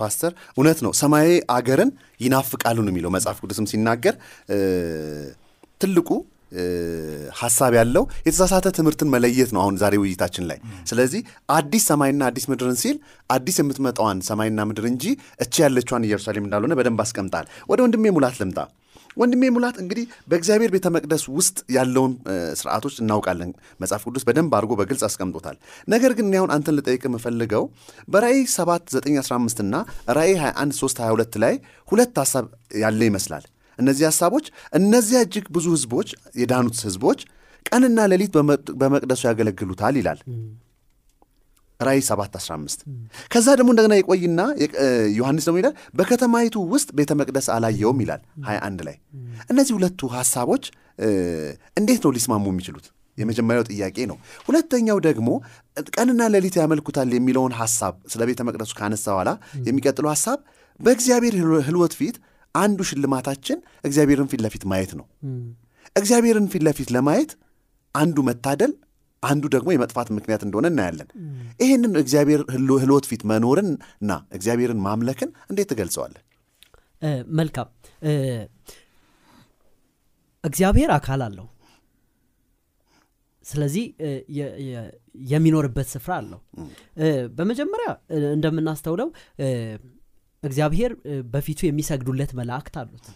ፓስተር። 0.00 0.32
እውነት 0.56 0.80
ነው 0.86 0.92
ሰማያዊ 1.00 1.34
አገርን 1.56 1.92
ይናፍቃሉ 2.20 2.78
ነው 2.86 2.92
የሚለው 2.94 3.12
መጽሐፍ 3.16 3.40
ቅዱስም 3.42 3.68
ሲናገር 3.72 4.16
ትልቁ 5.82 6.08
ሀሳብ 7.38 7.72
ያለው 7.78 8.04
የተሳሳተ 8.26 8.68
ትምህርትን 8.78 9.08
መለየት 9.08 9.50
ነው 9.54 9.60
አሁን 9.62 9.76
ዛሬ 9.82 9.94
ውይይታችን 10.02 10.44
ላይ። 10.50 10.58
ስለዚህ 10.90 11.20
አዲስ 11.54 11.84
ሰማይና 11.90 12.22
አዲስ 12.24 12.44
ምድርን 12.50 12.76
ሲል 12.82 12.96
አዲስ 13.30 13.56
የምትመጣዋን 13.60 14.20
ሰማይና 14.28 14.66
ምድር 14.70 14.86
እንጂ 14.90 15.04
እቺ 15.40 15.54
ያለችዋን 15.64 16.06
ኢየሩሳሌም 16.08 16.46
እንዳልሆነ 16.46 16.76
በደንብ 16.80 17.02
አስቀምጣል። 17.04 17.46
ወደ 17.70 17.80
ወንድሜ 17.86 18.14
ሙላት 18.16 18.38
ልምጣ። 18.42 18.58
ወንድሜ 19.16 19.48
ሙላት 19.54 19.76
እንግዲህ 19.80 20.04
በእግዚአብሔር 20.30 20.70
ቤተ 20.74 20.86
መቅደስ 20.94 21.24
ውስጥ 21.36 21.56
ያለውን 21.76 22.12
ስርዓቶች 22.60 22.94
እናውቃለን። 23.02 23.50
መጽሐፍ 23.80 24.04
ቅዱስ 24.08 24.24
በደንብ 24.28 24.54
አድርጎ 24.58 24.72
በግልጽ 24.80 25.02
አስቀምጦታል። 25.08 25.56
ነገር 25.88 26.12
ግን 26.18 26.28
አሁን 26.38 26.52
አንተን 26.56 26.76
ልጠይቅ 26.78 27.02
የምፈልገው 27.08 27.64
በራእይ 28.08 28.40
7 28.54 28.94
9 28.96 29.18
15 29.24 29.64
እና 29.66 29.74
ራእይ 30.18 30.34
21 30.42 30.78
3 30.80 31.02
22 31.04 31.40
ላይ 31.44 31.56
ሁለት 31.88 32.16
ሀሳብ 32.22 32.46
ያለ 32.76 33.02
ይመስላል 33.10 33.44
እነዚህ 33.78 34.04
ሀሳቦች 34.08 34.46
እነዚያ 34.72 35.20
እጅግ 35.26 35.46
ብዙ 35.56 35.66
ህዝቦች 35.76 36.08
የዳኑት 36.40 36.78
ህዝቦች 36.88 37.20
ቀንና 37.66 38.06
ሌሊት 38.12 38.32
በመቅደሱ 38.80 39.22
ያገለግሉታል 39.28 39.96
ይላል። 40.00 40.20
ራይ 41.80 42.00
7 42.06 42.36
15 42.38 42.82
ከዛ 43.32 43.46
ደግሞ 43.58 43.70
እንደገና 43.72 43.94
የቆይና 43.98 44.40
ዮሐንስ 45.16 45.44
ደግሞ 45.48 45.58
ይላል 45.60 45.74
በከተማይቱ 45.98 46.56
ውስጥ 46.74 46.88
ቤተ 46.98 47.12
መቅደስ 47.20 47.46
አላየውም 47.54 48.00
ይላል 48.04 48.20
21 48.48 48.82
ላይ። 48.88 48.96
እነዚህ 49.52 49.72
ሁለቱ 49.78 50.10
ሀሳቦች 50.14 50.64
እንዴት 51.80 52.00
ነው 52.04 52.12
ሊስማሙ 52.16 52.44
የሚችሉት? 52.52 52.86
የመጀመሪያው 53.18 53.64
ጥያቄ 53.70 53.96
ነው። 54.10 54.16
ሁለተኛው 54.46 54.98
ደግሞ 55.06 55.28
ቀንና 55.94 56.22
ሌሊት 56.34 56.54
ያመልኩታል 56.60 57.08
የሚለውን 57.16 57.54
ሀሳብ 57.58 57.94
ስለ 58.12 58.22
ቤተ 58.28 58.40
መቅደሱ 58.48 58.72
ካነሳ 58.78 59.06
በኋላ 59.12 59.30
የሚቀጥለው 59.68 60.10
ሀሳብ 60.14 60.38
በእግዚአብሔር 60.80 61.34
ህልወት 61.66 61.94
ፊት 61.98 62.16
አንዱ 62.54 62.80
ሽልማታችን 62.88 63.58
እግዚአብሔርን 63.84 64.28
ፊት 64.32 64.40
ለፊት 64.44 64.64
ማየት 64.70 64.92
ነው። 64.98 65.06
እግዚአብሔርን 65.96 66.48
ፊት 66.52 66.62
ለፊት 66.66 66.90
ለማየት 66.96 67.30
አንዱ 67.94 68.18
መታደል 68.28 68.72
አንዱ 69.22 69.44
ደግሞ 69.54 69.68
የመጥፋት 69.72 70.08
ምክንያት 70.16 70.42
እንደሆነ 70.46 70.66
እናያለን። 70.72 71.08
ይህንን 71.60 71.92
እግዚአብሔር 72.00 72.40
ህልወት 72.54 73.06
ፊት 73.10 73.22
መኖርን 73.30 73.68
እና 74.02 74.12
እግዚአብሔርን 74.32 74.80
ማምለክን 74.86 75.30
እንዴት 75.50 75.68
ትገልጸዋለን 75.72 76.22
መልካም። 77.36 77.68
እግዚአብሔር 80.44 80.90
አካል 80.96 81.20
አለው። 81.26 81.46
ስለዚህ 83.44 83.84
የሚኖርበት 85.30 85.88
ስፍራ 85.92 86.12
አለው። 86.20 86.40
በመጀመሪያ 87.38 87.88
እንደምናስተውለው 88.32 89.08
እግዚአብሔር 90.42 90.92
በፊቱ 91.32 91.60
የሚሰግዱለት 91.66 92.30
መላእክት 92.38 92.74
አሉት 92.80 93.06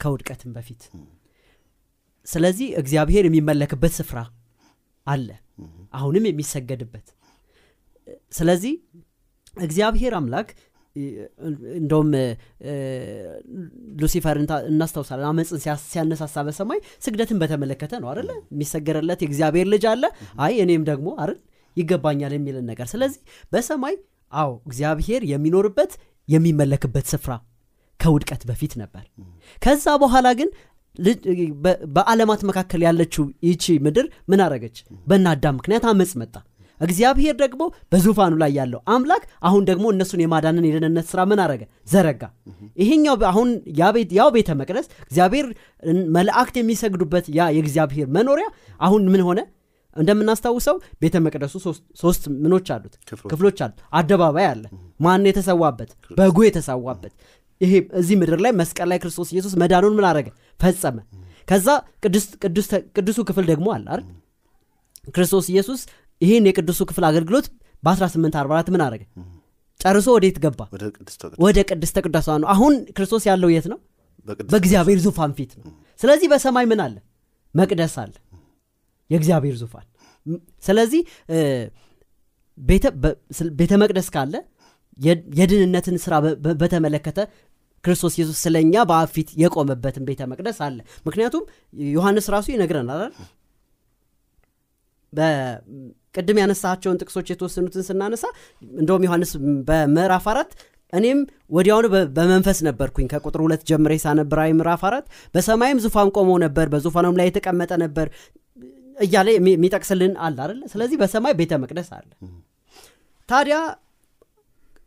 ከውድቀትም 0.00 0.52
በፊት። 0.56 0.82
ስለዚህ 2.26 2.68
እግዚአብሔር 2.80 3.24
የሚመለክበት 3.28 3.92
ስፍራ 3.98 4.18
አለ 5.06 5.28
አሁንም 5.94 6.26
የሚሰገድበት። 6.28 7.06
ስለዚህ 8.32 8.74
እግዚአብሔር 9.60 10.12
አምላክ 10.18 10.48
እንደውም 11.78 12.08
ሉሲፈር 14.00 14.36
እናስታውሳለን። 14.70 15.26
አመፅን 15.30 15.60
ሲያነሳሳ 15.84 16.44
በሰማይ 16.48 16.80
ስግደትን 17.04 17.38
በተመለከተ 17.42 18.00
ነው 18.02 18.08
አደለ 18.12 18.30
የሚሰገረለት 18.52 19.20
የእግዚአብሔር 19.24 19.68
ልጅ 19.74 19.84
አለ። 19.92 20.04
አይ 20.38 20.54
እኔም 20.64 20.84
ደግሞ 20.90 21.08
አይደል? 21.18 21.38
ይገባኛል 21.76 22.32
የሚልን 22.36 22.66
ነገር። 22.70 22.86
ስለዚህ 22.92 23.20
በሰማይ 23.52 23.94
አዎ 24.32 24.50
እግዚአብሔር 24.66 25.22
የሚኖርበት 25.30 25.92
የሚመለክበት 26.28 27.06
ስፍራ 27.12 27.32
ከውድቀት 28.00 28.42
በፊት 28.48 28.72
ነበር። 28.80 29.04
ከዛ 29.62 29.86
በኋላ 30.02 30.28
ግን 30.38 30.48
በዓለማት 31.96 32.40
መካከል 32.48 32.80
ያለችው 32.86 33.24
ይቺ 33.46 33.74
ምድር 33.84 34.06
ምን 34.30 34.40
አረገች 34.46 34.76
በናዳም 35.06 35.56
ምክንያት 35.58 35.84
አመፅ 35.90 36.12
መጣ። 36.22 36.34
እግዚአብሔር 36.80 37.34
ደግሞ 37.42 37.62
በዙፋኑ 37.92 38.34
ላይ 38.40 38.52
ያለው 38.58 38.80
አምላክ 38.94 39.24
አሁን 39.48 39.62
ደግሞ 39.68 39.84
እነሱን 39.92 40.22
የማዳንን 40.22 40.64
የደህንነት 40.68 41.06
ስራ 41.10 41.20
ምን 41.30 41.40
አረገ 41.44 41.62
ዘረጋ። 41.88 42.22
ይሄኛው 42.82 43.16
አሁን 43.30 43.48
ያው 44.16 44.30
ቤተ 44.36 44.50
መቅደስ 44.60 44.86
እግዚአብሔር 45.04 45.46
መላእክት 46.16 46.56
የሚሰግዱበት 46.60 47.26
ያ 47.38 47.50
የእግዚአብሔር 47.56 48.08
መኖሪያ 48.16 48.48
አሁን 48.80 49.04
ምን 49.14 49.22
ሆነ 49.28 49.40
እንደምናስታውሰው 49.96 50.76
ቤተ 51.02 51.14
መቅደሱ 51.24 51.54
ሶስት 52.02 52.22
ምኖች 52.42 52.68
አሉት። 52.74 52.94
ክፍሎች። 53.24 53.58
አሉት 53.64 53.78
አደባባይ 53.92 54.46
አለ። 54.52 54.64
ማን 55.00 55.26
የተሰዋበት? 55.30 55.90
በጉ 56.18 56.38
የተሰዋበት። 56.46 57.12
ይሄ 57.60 57.72
እዚህ 58.00 58.16
ምድር 58.20 58.38
ላይ 58.44 58.52
መስቀል 58.60 58.88
ላይ 58.92 58.98
ክርስቶስ 59.02 59.28
ኢየሱስ 59.34 59.52
መዳኑን 59.62 59.94
ምን 59.98 60.06
አረገ 60.10 60.28
ፈጸመ። 60.60 60.96
ከዛ 61.48 61.66
ቅዱሱ 62.96 63.18
ክፍል 63.28 63.44
ደግሞ 63.50 63.66
አለ 63.74 63.86
አይደል? 63.92 64.04
ክርስቶስ 65.10 65.46
ኢየሱስ 65.52 65.80
ይህን 66.20 66.44
የቅዱሱ 66.48 66.80
ክፍል 66.90 67.04
አገልግሎት 67.08 67.46
በ1844 67.82 68.68
ምን 68.74 68.82
አረገ 68.86 69.02
ጨርሶ 69.80 70.08
ወዴት 70.16 70.36
ገባ? 70.42 70.60
ወደ 71.44 71.58
ቅድስተ 71.70 71.96
ቅዱሳን። 72.04 72.40
ነው። 72.42 72.48
አሁን 72.54 72.74
ክርስቶስ 72.96 73.22
ያለው 73.30 73.50
የት 73.54 73.66
ነው? 73.72 73.78
በእግዚአብሔር 74.52 74.98
ዙፋን 75.04 75.32
ፊት 75.38 75.52
ነው። 75.58 75.64
ስለዚህ 76.00 76.26
በሰማይ 76.32 76.66
ምን 76.70 76.80
አለ? 76.84 76.94
መቅደስ 77.54 77.94
አለ 78.02 78.12
የእግዚአብሔር 79.12 79.56
ዙፋን። 79.60 79.86
ስለዚህ 80.62 81.02
ቤተ- 82.58 82.94
መቅደስ 83.82 84.08
ካለ 84.14 84.34
የድህንነትን 85.38 85.96
ስራ 86.02 86.14
በተመለከተ 86.60 87.20
ክርስቶስ 87.84 88.14
ኢየሱስ 88.16 88.38
ስለኛ 88.44 88.74
በአብ 88.88 89.08
ፊት 89.14 89.30
የቆመበትን 89.42 90.04
ቤተ 90.08 90.20
መቅደስ 90.32 90.58
አለ። 90.66 90.76
ምክንያቱም 91.06 91.44
ዮሐንስ 91.92 92.26
ራሱ 92.34 92.46
ይነግረናል 92.52 93.00
አይደል? 93.00 93.14
ያነሳቸውን 96.40 97.00
ጥቅሶች 97.00 97.26
የተወሰኑትን 97.32 97.84
ስናነሳ 97.88 98.24
እንደውም 98.74 99.04
ዮሐንስ 99.06 99.30
በምዕራፍ 99.68 100.26
አራት 100.32 100.52
እኔም 100.92 101.18
ወዲያውኑ 101.56 101.86
በመንፈስ 102.16 102.58
ነበርኩኝ። 102.66 103.06
ከቁጥር 103.12 103.40
ሁለት 103.44 103.62
ጀምሬ 103.68 103.92
ሳነብ 104.02 104.32
ራእይ 104.38 104.52
ምዕራፍ 104.56 104.82
አራት 104.88 105.06
በሰማይም 105.34 105.78
ዙፋን 105.84 106.08
ቆሞ 106.16 106.30
ነበር 106.42 106.66
በዙፋኑም 106.72 107.16
ላይ 107.20 107.26
የተቀመጠ 107.30 107.72
ነበር 107.84 108.08
እያለ 108.96 109.28
የሚ- 109.34 109.54
የሚጠቅስልን 109.56 110.12
አለ 110.24 110.36
አይደለ 110.44 110.62
ስለዚህ 110.72 110.96
በሰማይ 111.00 111.34
ቤተ 111.38 111.52
መቅደስ 111.62 111.88
አለ። 111.96 112.10
ታዲያ 113.28 113.56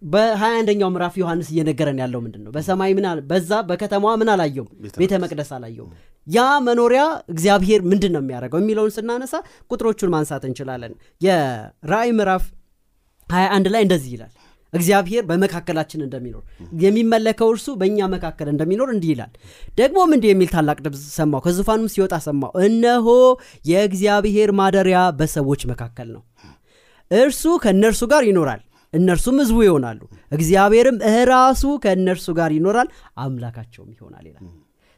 በ21ኛው 0.02 0.90
ምዕራፍ 0.94 1.14
ዮሐንስ 1.20 1.48
እየነገረን 1.52 2.00
ያለው 2.02 2.20
ምንድን 2.24 2.42
ነው 2.46 2.52
በሰማይ 2.56 2.92
ምን 2.98 3.06
በዛ 3.30 3.52
በከተማዋ 3.70 4.12
ምን 4.22 4.30
አላየውም? 4.34 4.70
ቤተ 4.84 4.96
ቤተ 5.02 5.14
መቅደስ 5.24 5.50
አላየውም። 5.56 5.94
ያ 6.28 6.38
መኖሪያ 6.66 7.02
እግዚአብሔር 7.34 7.82
ምንድን 7.90 8.12
ነው 8.16 8.22
የሚያደርገው 8.24 8.60
የሚለውን 8.62 8.92
ስናነሳ 8.96 9.34
ቁጥሮቹን 9.72 10.12
ማንሳት 10.14 10.44
እንችላለን። 10.50 10.94
የራእይ 11.22 12.12
ምዕራፍ 12.18 12.46
21 13.28 13.72
ላይ 13.74 13.84
እንደዚህ 13.86 14.12
ይላል 14.16 14.34
እግዚአብሔር 14.74 15.24
በመካከላችን 15.28 16.02
እንደሚኖር 16.06 16.44
የሚመለከው 16.82 17.50
እርሱ 17.54 17.68
በእኛ 17.80 18.08
መካከል 18.14 18.48
እንደሚኖር 18.54 18.90
እንዲህ 18.94 19.12
ይላል። 19.14 19.32
ደግሞም 19.78 20.14
እንዲህ 20.16 20.30
የሚል 20.32 20.50
ታላቅ 20.56 20.78
ድምፅ 20.86 21.04
ሰማው 21.16 21.42
ከዙፋኑም 21.46 21.92
ሲወጣ 21.94 22.16
ሰማው 22.26 22.52
እነሆ 22.68 23.08
የእግዚአብሔር 23.66 24.52
ማደሪያ 24.60 25.00
በሰዎች 25.20 25.64
መካከል 25.72 26.10
ነው። 26.16 26.24
እርሱ 27.12 27.44
ከእነርሱ 27.64 28.04
ጋር 28.12 28.24
ይኖራል 28.30 28.62
እነርሱም 28.94 29.38
ህዝቡ 29.42 29.58
ይሆናሉ። 29.66 30.02
እግዚአብሔርም 30.32 30.98
ራሱ 31.30 31.64
ከእነርሱ 31.84 32.28
ጋር 32.38 32.52
ይኖራል 32.58 32.88
አምላካቸውም 33.24 33.90
ይሆናል 33.96 34.26
ይላል። 34.30 34.46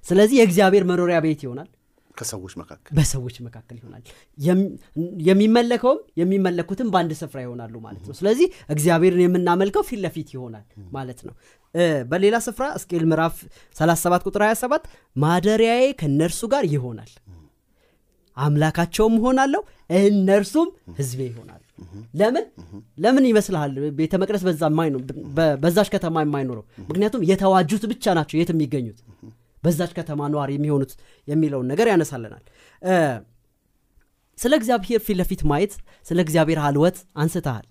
ስለዚህ 0.06 0.36
የእግዚአብሔር 0.40 0.84
መኖሪያ 0.90 1.18
ቤት 1.26 1.42
ይሆናል 1.46 1.70
ከሰዎች 2.18 2.54
መካከል? 2.62 2.92
በሰዎች 2.98 3.36
መካከል 3.46 3.76
ይሆናል። 3.80 4.04
የሚመለከውም 5.28 6.00
የሚመለኩትም 6.22 6.90
በአንድ 6.94 7.14
ስፍራ 7.20 7.38
ይሆናሉ 7.46 7.76
ማለት 7.86 8.04
ነው። 8.08 8.16
ስለዚህ 8.20 8.48
እግዚአብሔርን 8.74 9.24
የምናመልከው 9.26 9.86
ፊት 9.90 10.02
ለፊት 10.06 10.30
ይሆናል 10.36 10.66
ማለት 10.92 11.22
ነው። 11.28 11.36
በሌላ 12.12 12.36
ስፍራ 12.46 12.66
እስቄል 12.78 13.06
ምዕራፍ 13.10 13.36
37 13.76 14.28
ቁጥር 14.28 14.44
27 14.46 14.86
ማደሪያዬ 15.16 15.86
ከእነርሱ 16.00 16.42
ጋር 16.54 16.66
ይሆናል። 16.74 17.12
አምላካቸውም 18.38 19.14
እሆናለሁ 19.20 19.62
እነርሱም 20.02 20.68
ህዝቤ 20.98 21.22
ይሆናሉ። 21.30 21.62
ለምን? 22.20 22.46
ለምን 22.98 23.26
ይመስልሃል? 23.30 23.72
ቤተ 23.98 24.14
መቅደስ 24.22 24.44
በዛች 25.64 25.90
ከተማ 25.96 26.16
የማይኖረው? 26.24 26.64
ምክንያቱም 26.90 27.26
የተዋጁት 27.30 27.84
ብቻ 27.92 28.14
ናቸው 28.18 28.36
የት 28.40 28.52
የሚገኙት 28.54 29.00
በዛች 29.64 29.92
ከተማ 29.98 30.30
ነዋሪ 30.34 30.52
የሚሆኑት 30.58 30.92
የሚለውን 31.28 31.68
ነገር 31.72 31.88
ያነሳልናል። 31.94 32.44
ስለ 34.38 34.54
እግዚአብሔር 34.60 35.00
ፊት 35.06 35.18
ለፊት 35.20 35.42
ማየት 35.52 35.74
ስለ 36.06 36.18
እግዚአብሔር 36.26 36.60
halወት 36.66 36.98
አንስተሃል። 37.22 37.66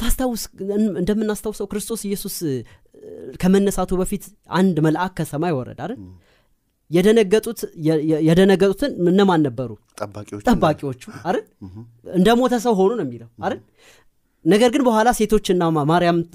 ታስታውስ 0.00 0.42
እንደምናስታውሰው 1.00 1.66
ክርስቶስ 1.72 2.00
ኢየሱስ 2.08 2.36
ከመነሳቱ 3.42 3.90
በፊት 4.00 4.24
አንድ 4.58 4.76
መልአክ 4.86 5.12
ከሰማይ 5.18 5.52
ወረድ 5.58 5.78
አይደል? 5.84 6.00
የደነገጡት 6.90 7.60
የደነገጡትን 8.28 8.92
እነማን 9.10 9.42
ነበሩ? 9.46 9.70
ጠባቂዎቹ 10.48 11.02
አይደል? 11.20 11.44
እንደ 12.14 12.28
ሞተ 12.40 12.54
ሰው 12.64 12.74
ሆኑ 12.80 12.90
ነው 12.98 13.04
የሚለው 13.06 13.28
አይደል 13.44 13.60
ነገር 14.44 14.70
ግን 14.74 14.82
በኋላ 14.86 15.08
ሴቶችና 15.16 15.62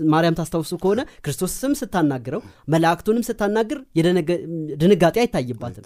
ማርያም 0.08 0.36
ታስታውሱ 0.38 0.74
ከሆነ 0.82 1.02
ክርስቶስም 1.26 1.72
ስታናግረው 1.80 2.42
መላእክቱንም 2.74 3.24
ስታናግር 3.28 3.80
ድንጋጤ 4.82 5.16
አይታይባትም። 5.24 5.86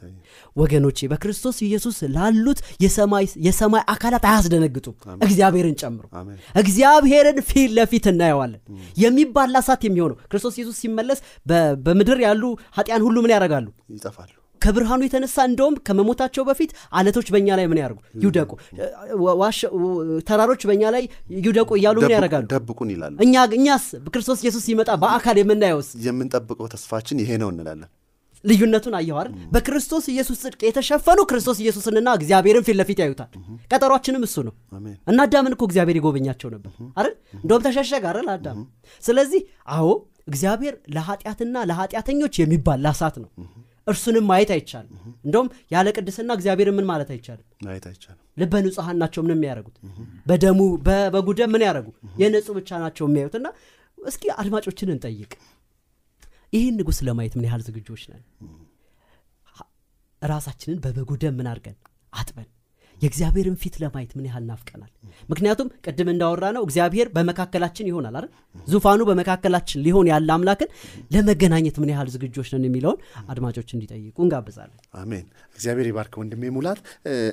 ወገኖቼ 0.55 1.07
በክርስቶስ 1.11 1.59
ኢየሱስ 1.67 1.99
ላሉት 2.15 2.59
የሰማይ 3.45 3.83
አካላት 3.93 4.25
አያስደነግጡም። 4.31 4.95
እግዚአብሔርን 5.21 5.77
ጨምሮ 5.81 6.03
እግዚአብሔርን 6.55 7.39
ፊት 7.49 7.71
ለፊት 7.77 8.07
እናየዋለን። 8.13 8.61
የሚባላ 9.03 9.55
እሳት 9.63 9.83
የሚሆነው 9.87 10.19
ክርስቶስ 10.31 10.57
ኢየሱስ 10.59 10.77
ሲመለስ 10.83 11.21
በምድር 11.85 12.19
ያሉ 12.27 12.43
ኃጢያን 12.77 13.05
ሁሉ 13.07 13.17
ምን 13.23 13.33
ያደርጋሉ? 13.35 13.67
ይጠፋሉ 13.95 14.38
ከብርሃኑ 14.61 15.01
የተነሳ 15.05 15.37
እንደውም 15.49 15.75
ከመሞታቸው 15.87 16.43
በፊት 16.49 16.71
አለቶች 16.93 17.27
በእኛ 17.33 17.49
ላይ 17.59 17.65
ምን 17.71 17.79
ያደርጉ? 17.81 17.99
ይውደቁ። 18.23 18.51
ተራሮች 20.29 20.63
በእኛ 20.69 20.83
ላይ 20.95 21.03
ይውደቁ 21.37 21.69
እያሉ 21.79 21.97
ምን 22.03 22.13
ያደርጋሉ? 22.15 22.45
ደብቁን 22.53 22.89
ይላሉ። 22.93 23.15
እኛ 23.25 23.45
እኛስ 23.57 23.85
ክርስቶስ 24.13 24.41
ኢየሱስ 24.43 24.65
ሲመጣ 24.69 24.89
በአካል 25.03 25.37
የምናየውስ? 25.41 25.89
የምንጠብቀው 26.05 26.67
ተስፋችን 26.73 27.21
ይሄ 27.23 27.31
ነው 27.41 27.49
እንላለን። 27.53 27.89
ልዩነቱን 28.43 28.93
አይደል? 28.97 29.29
በክርስቶስ 29.53 30.05
ኢየሱስ 30.11 30.37
ጽድቅ 30.43 30.61
የተሸፈኑ 30.67 31.19
ክርስቶስ 31.29 31.57
ኢየሱስንና 31.63 32.09
እግዚአብሔርን 32.17 32.63
ፊት 32.67 32.77
ለፊት 32.79 32.99
ያዩታል። 33.03 33.29
ቀጠሯችንም 33.71 34.23
እሱ 34.27 34.35
ነው። 34.47 34.53
እና 35.07 35.19
አዳምን 35.25 35.53
እኮ 35.55 35.63
እግዚአብሔር 35.69 35.97
ይጎበኛቸው 35.99 36.49
ነበር። 36.55 36.71
አይደል? 36.97 37.13
እንደውም 37.41 37.63
ተሸሸገ 37.65 38.05
አይደል 38.11 38.29
አዳም? 38.35 38.59
ስለዚህ 39.03 39.41
አዎ 39.75 39.89
እግዚአብሔር 40.29 40.75
ለኃጢአትና 40.95 41.55
ለኃጢአተኞች 41.69 42.33
የሚባል 42.41 42.79
ላሳት 42.85 43.15
ነው 43.23 43.29
እርሱንም 43.89 44.25
ማየት 44.29 44.51
አይቻልም። 44.55 44.93
እንደውም 45.25 45.47
ያለ 45.73 45.87
ቅድስና 45.95 46.29
እግዚአብሔርን 46.37 46.75
ምን 46.77 46.87
ማለት 46.89 47.09
አይቻልም? 47.13 47.45
ልበ 48.37 48.53
ንጹሐን 48.65 48.97
ናቸው 49.01 49.21
ምን 49.25 49.33
የሚያደርጉት 49.35 49.77
በደሙ 50.27 50.59
በ- 50.85 51.09
በጉ 51.13 51.27
ደም 51.39 51.51
ምን 51.53 51.63
ያደረጉ 51.65 51.87
የነጹ 52.21 52.47
ብቻ 52.57 52.79
ናቸው 52.83 53.05
የሚያዩትና 53.09 53.47
እስኪ 53.97 54.23
አድማጮችን 54.37 54.91
እንጠይቅ። 54.93 55.31
ይህን 56.53 56.75
ንጉሥ 56.79 56.99
ለማየት 57.07 57.33
ምን 57.37 57.45
ያህል 57.47 57.63
ዝግጆች 57.65 58.03
ነን? 58.11 58.23
ራሳችንን 60.21 60.79
በበጉ 60.83 61.09
ደም 61.21 61.35
ምን 61.39 61.47
አድርገን? 61.49 61.75
አጥበን 62.13 62.47
የእግዚአብሔርን 63.01 63.57
ፊት 63.61 63.75
ለማየት 63.81 64.11
ምን 64.17 64.25
ያህል 64.29 64.43
ናፍቀናል? 64.49 64.89
ምክንያቱም 65.29 65.67
ቅድም 65.85 66.09
እንዳወራ 66.13 66.45
ነው 66.55 66.63
እግዚአብሔር 66.67 67.07
በመካከላችን 67.15 67.89
ይሆናል 67.89 68.15
አይደል? 68.19 68.31
ዙፋኑ 68.67 69.01
በመካከላችን 69.09 69.83
ሊሆን 69.85 70.09
ያለ 70.11 70.29
አምላክን 70.35 70.71
ለመገናኘት 71.13 71.77
ምን 71.81 71.91
ያህል 71.93 72.09
ዝግጆች 72.15 72.49
ነን 72.53 72.65
የሚለውን 72.67 72.99
አድማጮች 73.27 73.69
እንዲጠይቁ 73.75 74.17
እንጋብዛለን። 74.25 74.79
አሜን። 75.01 75.25
እግዚአብሔር 75.55 75.89
ይባርክ 75.91 76.15
ወንድሜ 76.21 76.51
ሙላት። 76.57 76.81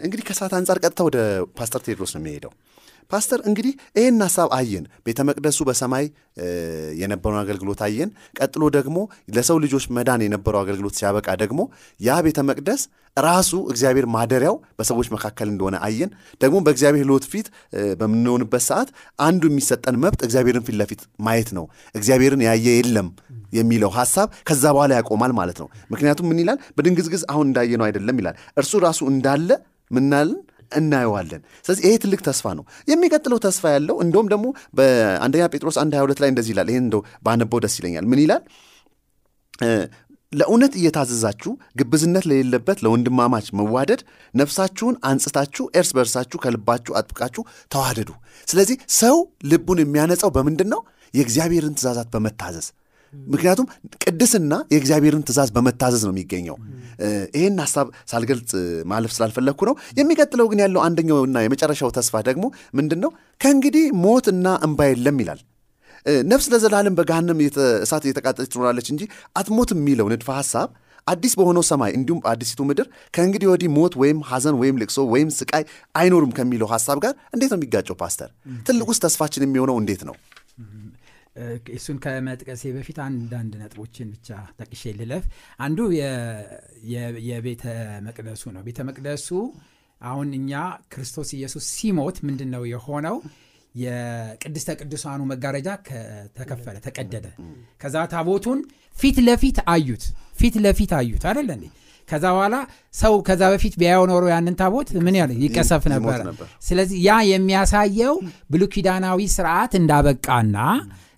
እንግዲህ 0.06 0.24
ከሰዓት 0.28 0.54
አንጻር 0.58 0.80
ቀጥታ 0.84 1.02
ወደ 1.08 1.18
ፓስተር 1.58 1.82
ቴድሮስ 1.86 2.14
ነው 2.16 2.22
የሚሄደው 2.22 2.54
ፓስተር 3.10 3.40
እንግዲህ 3.48 3.72
ይህን 3.98 4.20
ሀሳብ 4.24 4.48
አየን። 4.56 4.84
ቤተ 5.06 5.18
መቅደሱ 5.28 5.58
በሰማይ 5.68 6.04
የነበረውን 7.00 7.40
አገልግሎት 7.42 7.80
አየን። 7.86 8.10
ቀጥሎ 8.38 8.62
ደግሞ 8.76 8.96
ለሰው 9.36 9.58
ልጆች 9.64 9.84
መዳን 9.96 10.22
የነበረው 10.26 10.60
አገልግሎት 10.62 10.94
ሲያበቃ 10.98 11.28
ደግሞ 11.42 11.60
ያ 12.00 12.18
ቤተ 12.26 12.38
መቅደስ 12.48 12.82
ራሱ 13.16 13.52
እግዚአብሔር 13.72 14.06
ማደሪያው 14.14 14.56
በሰዎች 14.78 15.08
መካከል 15.14 15.48
እንደሆነ 15.52 15.76
አየን። 15.86 16.10
ደግሞ 16.40 16.56
በእግዚአብሔር 16.66 17.06
ሎት 17.10 17.26
ፊት 17.32 17.46
በምንሆንበት 18.00 18.64
ሰዓት 18.66 18.88
አንዱ 19.18 19.42
የሚሰጠን 19.50 19.96
መብት 20.02 20.20
እግዚአብሔርን 20.26 20.64
ፊት 20.66 20.76
ለፊት 20.80 21.02
ማየት 21.26 21.50
ነው። 21.58 21.64
እግዚአብሔርን 21.94 22.42
ያየ 22.46 22.66
የለም 22.78 23.08
የሚለው 23.52 23.90
ሀሳብ 23.96 24.28
ከዛ 24.48 24.64
በኋላ 24.74 24.92
ያቆማል 24.98 25.32
ማለት 25.38 25.58
ነው። 25.62 25.68
ምክንያቱም 25.92 26.28
ምን 26.30 26.40
ይላል? 26.42 26.58
በድንግዝግዝ 26.76 27.22
አሁን 27.32 27.46
እንዳየነው 27.48 27.86
አይደለም 27.88 28.18
ይላል። 28.20 28.36
እርሱ 28.60 28.72
ራሱ 28.86 29.00
እንዳለ 29.12 29.50
ምናልን 29.90 30.38
እናየዋለን። 30.72 31.42
ስለዚህ 31.64 31.82
ይሄ 31.86 31.94
ትልቅ 32.02 32.20
ተስፋ 32.26 32.46
ነው። 32.58 32.64
የሚቀጥለው 32.88 33.38
ተስፋ 33.44 33.64
ያለው 33.74 33.96
እንደውም 34.04 34.28
ደግሞ 34.32 34.46
በአንደኛ 34.78 35.44
ጴጥሮስ 35.52 35.78
1 35.80 35.96
22 35.96 36.22
ላይ 36.22 36.30
እንደዚህ 36.32 36.52
ይላል። 36.54 36.70
ይህን 36.72 36.84
እንደው 36.86 37.02
ባነበው 37.26 37.60
ደስ 37.64 37.76
ይለኛል። 37.80 38.06
ምን 38.10 38.20
ይላል? 38.24 38.42
ለእውነት 40.32 40.72
እየታዘዛችሁ 40.78 41.50
ግብዝነት 41.80 42.24
ለሌለበት 42.30 42.78
ለወንድማማች 42.84 43.46
መዋደድ 43.58 44.00
ነፍሳችሁን 44.34 44.96
አንጽታችሁ 45.10 45.64
እርስ 45.74 45.90
በርሳችሁ 45.96 46.38
ከልባችሁ 46.42 46.94
አጥብቃችሁ 47.00 47.42
ተዋደዱ። 47.70 48.10
ስለዚህ 48.48 48.76
ሰው 48.98 49.16
ልቡን 49.50 49.80
የሚያነጻው 49.82 50.32
በምንድን 50.36 50.68
ነው? 50.74 50.80
የእግዚአብሔርን 51.14 51.76
ትእዛዛት 51.76 52.08
በመታዘዝ 52.14 52.66
ምክንያቱም 53.32 53.66
ቅድስና 54.04 54.54
የእግዚአብሔርን 54.72 55.24
ትእዛዝ 55.28 55.50
በመታዘዝ 55.56 56.02
ነው 56.06 56.12
የሚገኘው። 56.14 56.56
ይህን 57.36 57.58
ሀሳብ 57.62 57.86
ሳልገልጽ 58.10 58.52
ማለፍ 58.90 59.12
ስላልፈለግኩ 59.16 59.60
ነው። 59.68 59.74
የሚቀጥለው 59.98 60.46
ግን 60.52 60.60
ያለው 60.64 60.80
አንደኛውና 60.86 61.42
የመጨረሻው 61.44 61.90
ተስፋ 61.96 62.22
ደግሞ 62.28 62.44
ምንድን 62.74 63.00
ነው 63.04 63.10
ከእንግዲህ 63.40 63.84
ሞት 64.04 64.28
እና 64.34 64.56
እንባ 64.66 64.88
የለም 64.90 65.18
ይላል። 65.22 65.40
ነፍስ 66.30 66.46
ለዘላለም 66.52 66.96
በገሃነም 66.98 67.38
እሳት 67.82 68.02
እየተቃጠለች 68.06 68.50
ትኖራለች 68.52 68.88
እንጂ 68.92 69.02
አትሞትም 69.36 69.80
የሚለው 69.82 70.08
ንድፈ 70.12 70.28
ሐሳብ 70.38 70.68
አዲስ 71.06 71.32
በሆነው 71.38 71.64
ሰማይ 71.68 71.90
እንዲሁም 71.96 72.20
በአዲሲቱ 72.22 72.60
ምድር 72.68 72.86
ከእንግዲህ 73.14 73.48
ወዲህ 73.50 73.68
ሞት 73.74 73.94
ወይም 74.00 74.18
ሐዘን 74.30 74.56
ወይም 74.60 74.78
ልቅሶ 74.80 74.98
ወይም 75.12 75.28
ስቃይ 75.36 75.64
አይኖርም 75.94 76.32
ከሚለው 76.38 76.68
ሐሳብ 76.72 76.98
ጋር 77.04 77.12
እንዴት 77.34 77.50
ነው 77.52 77.58
የሚጋጨው 77.58 77.96
ፓስተር? 78.00 78.30
ትልቁስ 78.66 78.98
ተስፋችን 79.04 79.44
የሚሆነው 79.46 79.76
እንዴት 79.82 80.02
ነው 80.08 80.16
እሱን 81.76 81.96
ከመጥቀሴ 82.04 82.62
በፊት 82.76 82.98
አንዳንድ 83.04 83.52
ነጥቦችን 83.62 84.08
ብቻ 84.14 84.28
ጠቅሼ 84.60 84.92
ልለፍ። 84.98 85.24
አንዱ 85.60 85.78
የቤተ 87.28 87.64
መቅደሱ 88.06 88.44
ነው። 88.54 88.62
ቤተ 88.68 88.78
መቅደሱ 88.88 89.28
አሁን 90.00 90.28
እኛ 90.38 90.52
ክርስቶስ 90.92 91.28
ኢየሱስ 91.36 91.66
ሲሞት 91.76 92.16
ምንድን 92.26 92.50
ነው 92.54 92.62
የሆነው? 92.72 93.16
የቅድስተ 93.74 94.70
ቅዱሳኑ 94.80 95.20
መጋረጃ 95.30 95.68
ተከፈለ፣ 96.36 96.76
ተቀደደ። 96.86 97.26
ከዛ 97.82 97.96
ታቦቱን 98.12 98.60
ፊት 98.94 99.16
ለፊት 99.26 99.58
አዩት፣ 99.72 100.04
ፊት 100.38 100.54
ለፊት 100.64 100.92
አዩት 100.98 101.24
አይደለ 101.30 101.50
እንዴ? 101.56 101.66
ከዛ 102.08 102.24
በኋላ 102.34 102.56
ሰው 102.94 103.14
ከዛ 103.28 103.42
በፊት 103.52 103.74
ቢያየው 103.80 104.04
ኖሮ 104.10 104.24
ያንን 104.32 104.54
ታቦት 104.60 104.88
ምን 105.06 105.16
ያለ 105.20 105.32
ይቀሰፍ 105.42 105.84
ነበረ። 105.92 106.20
ስለዚህ 106.62 106.98
ያ 107.06 107.16
የሚያሳየው 107.30 108.14
ብሉይ 108.52 108.68
ኪዳናዊ 108.74 109.20
ስርዓት 109.34 109.72
እንዳበቃና 109.80 110.56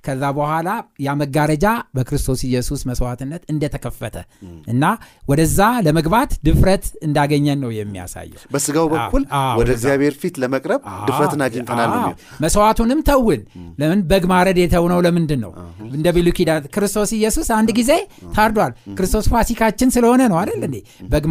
ከዛ 0.05 0.25
በኋላ 0.37 0.69
ያ 1.05 1.15
መጋረጃ 1.21 1.67
በክርስቶስ 1.97 2.41
ኢየሱስ 2.49 2.81
መስዋዕትነት 2.89 3.43
እንደተከፈተ 3.53 4.17
እና 4.73 4.85
ወደዛ 5.31 5.59
ለመግባት 5.87 6.31
ድፍረት 6.47 6.85
እንዳገኘን 7.07 7.59
ነው 7.65 7.71
የሚያሳየው። 7.77 8.41
በስጋው 8.55 8.87
በኩል 8.95 9.23
ወደ 9.61 9.69
እግዚአብሔር 9.77 10.15
ፊት 10.23 10.37
ለመቅረብ 10.43 10.81
ድፍረትን 11.09 11.43
አግኝተናል 11.47 11.91
መስዋዕቱንም 12.45 13.01
ተውን። 13.09 13.43
ለምን 13.81 14.01
በግ 14.11 14.25
ማረድ 14.33 14.59
የተውነው 14.63 15.01
ለምንድን 15.07 15.41
ነው? 15.45 15.53
እንደ 15.93 16.07
ብሉይ 16.17 16.35
ኪዳን 16.39 16.63
ክርስቶስ 16.75 17.11
ኢየሱስ 17.19 17.49
አንድ 17.59 17.71
ጊዜ 17.79 17.93
ታርዷል። 18.37 18.73
ክርስቶስ 18.99 19.27
ፋሲካችን 19.33 19.93
ስለሆነ 19.97 20.23
ነው 20.33 20.39
አይደል 20.41 20.63
እንዴ? 20.63 20.77
በግ 21.13 21.25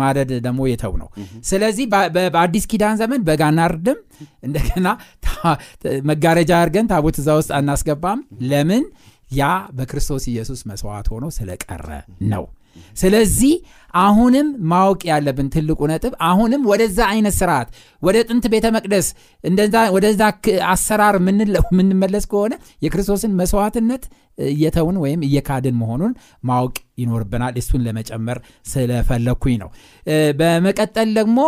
ማረድ 0.00 0.30
ደግሞ 0.46 0.60
የተው 0.70 0.94
ነው። 1.02 1.08
ስለዚህ 1.50 1.86
በአዲስ 2.28 2.66
ኪዳን 2.70 2.96
ዘመን 3.02 3.20
በግ 3.28 3.42
አናርድም። 3.46 4.00
እንደገና 4.46 4.88
መጋረጃ 6.08 6.50
አድርገን 6.58 6.86
ታቦት 6.90 7.16
እዛ 7.20 7.28
ውስጥ 7.38 7.50
አናስገባም። 8.06 8.20
ለምን? 8.50 8.84
ያ 9.30 9.42
በክርስቶስ 9.76 10.24
ኢየሱስ 10.32 10.60
መስዋዕት 10.68 11.06
ሆኖ 11.12 11.24
ስለቀረ 11.36 11.88
ነው። 12.32 12.44
ስለዚህ 12.96 13.52
አሁንም 13.94 14.48
ማወቅ 14.70 15.00
ያለብን 15.08 15.46
ትልቁ 15.54 15.80
ነጥብ 15.90 16.12
አሁንም 16.28 16.62
ወደዛ 16.70 16.98
አይነት 17.12 17.34
ስርዓት 17.38 17.68
ወደ 18.02 18.16
ጥንት 18.28 18.44
ቤተ 18.52 18.66
መቅደስ 18.74 19.06
ወደዛ 19.94 20.22
አሰራር 20.68 21.16
የምንመለስ 21.18 22.24
ከሆነ 22.32 22.54
የክርስቶስን 22.84 23.32
መስዋዕትነት 23.40 24.04
እየተውን 24.48 24.96
ወይም 25.02 25.20
እየካድን 25.28 25.76
መሆኑን 25.80 26.12
ማወቅ 26.44 26.74
ይኖርብናል። 26.98 27.54
እሱን 27.60 27.84
ለመጨመር 27.86 28.38
ስለፈለግኩኝ 28.66 29.56
ነው። 29.62 29.70
በመቀጠል 30.40 31.10
ደግሞ 31.18 31.38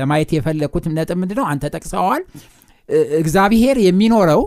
ለማየት 0.00 0.32
የፈለግኩት 0.36 0.86
ነጥብ 0.96 1.18
ምንድነው? 1.22 1.46
አንተ 1.52 1.64
ጠቅሰዋል። 1.74 2.24
እግዚአብሔር 3.18 3.76
የሚኖረው 3.84 4.40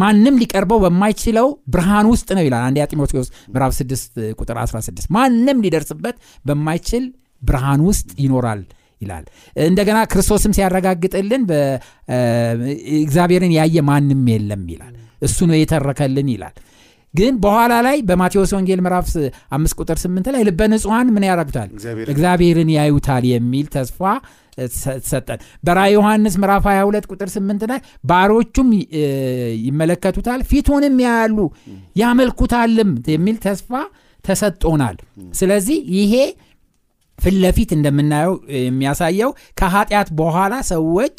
ማንም 0.00 0.36
ሊቀርበው 0.42 0.78
በማይችለው 0.84 1.46
ብርሃን 1.74 2.06
ውስጥ 2.12 2.28
ነው 2.36 2.44
ይላል 2.46 2.62
አንደኛ 2.66 2.84
ጢሞቴዎስ 2.92 3.28
ምዕራፍ 3.54 3.72
6 3.78 4.20
ቁጥር 4.36 4.56
16 4.62 5.10
ማንም 5.16 5.60
ሊደርስበት 5.64 6.16
በማይችል 6.44 7.04
ብርሃን 7.42 7.80
ውስጥ 7.88 8.10
ይኖራል 8.24 8.62
ይላል። 9.00 9.24
እንደገና 9.66 9.98
ክርስቶስም 10.12 10.52
ሲያረጋግጥልን 10.56 11.44
እግዚአብሔርን 13.00 13.54
ያየ 13.56 13.76
ማንም 13.88 14.20
የለም 14.32 14.62
ይላል። 14.74 14.94
እሱ 15.22 15.38
ነው 15.50 15.56
የተረከልን 15.58 16.28
ይላል 16.34 16.54
ግን 17.14 17.34
በኋላ 17.42 17.72
ላይ 17.86 17.96
በማቴዎስ 18.08 18.52
ወንጌል 18.56 18.80
ምዕራፍ 18.84 19.06
5 19.56 19.80
ቁጥር 19.80 19.98
8 20.02 20.30
ላይ 20.34 20.42
ልበ 20.48 20.68
ንጹሐን 20.72 21.08
ምን 21.14 21.24
ያረጉታል 21.28 21.68
እግዚአብሔርን 22.08 22.70
ያዩታል 22.76 23.24
የሚል 23.32 23.66
ተስፋ 23.74 24.00
ሰጠን። 25.08 25.40
በራ 25.66 25.80
ዮሐንስ 25.92 26.34
ምዕራፍ 26.40 26.64
22 26.70 27.10
ቁጥር 27.12 27.28
8 27.34 27.66
ላይ 27.70 27.80
ባሮቹም 28.04 28.70
ይመለከቱታል 29.66 30.40
ፊቱንም 30.50 30.96
ያያሉ 31.04 31.38
ያመልኩታልም 32.02 32.90
የሚል 33.14 33.36
ተስፋ 33.46 33.70
ተሰጦናል 34.24 34.96
ስለዚህ 35.34 35.78
ይሄ 35.98 36.14
ፊት 37.18 37.36
ለፊት 37.42 37.70
እንደምናየው 37.76 38.34
የሚያሳየው 38.60 39.30
ከኃጢአት 39.60 40.08
በኋላ 40.20 40.54
ሰዎች 40.72 41.16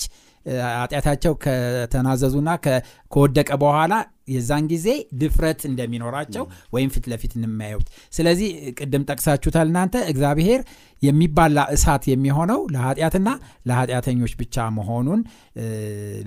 ኃጢአታቸው 0.76 1.34
ከተናዘዙና 1.44 2.50
ከወደቀ 2.64 3.50
በኋላ 3.62 3.94
የዛን 4.28 4.66
ጊዜ 4.72 4.88
ድፍረት 5.22 5.62
እንደሚኖራቸው 5.70 6.44
ወይም 6.74 6.90
ፊት 6.94 7.06
ለፊት 7.12 7.34
እንማያዩት 7.38 7.88
ስለዚህ 8.14 8.50
ቅድም 8.78 9.04
ጠቅሳችሁታል 9.10 9.68
እናንተ 9.72 9.96
እግዚአብሔር 10.12 10.62
የሚባላ 11.02 11.66
እሳት 11.74 12.04
የሚሆነው 12.10 12.62
ለኃጢአትና 12.74 13.30
ለኃጢአተኞች 13.68 14.36
ብቻ 14.42 14.66
መሆኑን 14.78 15.22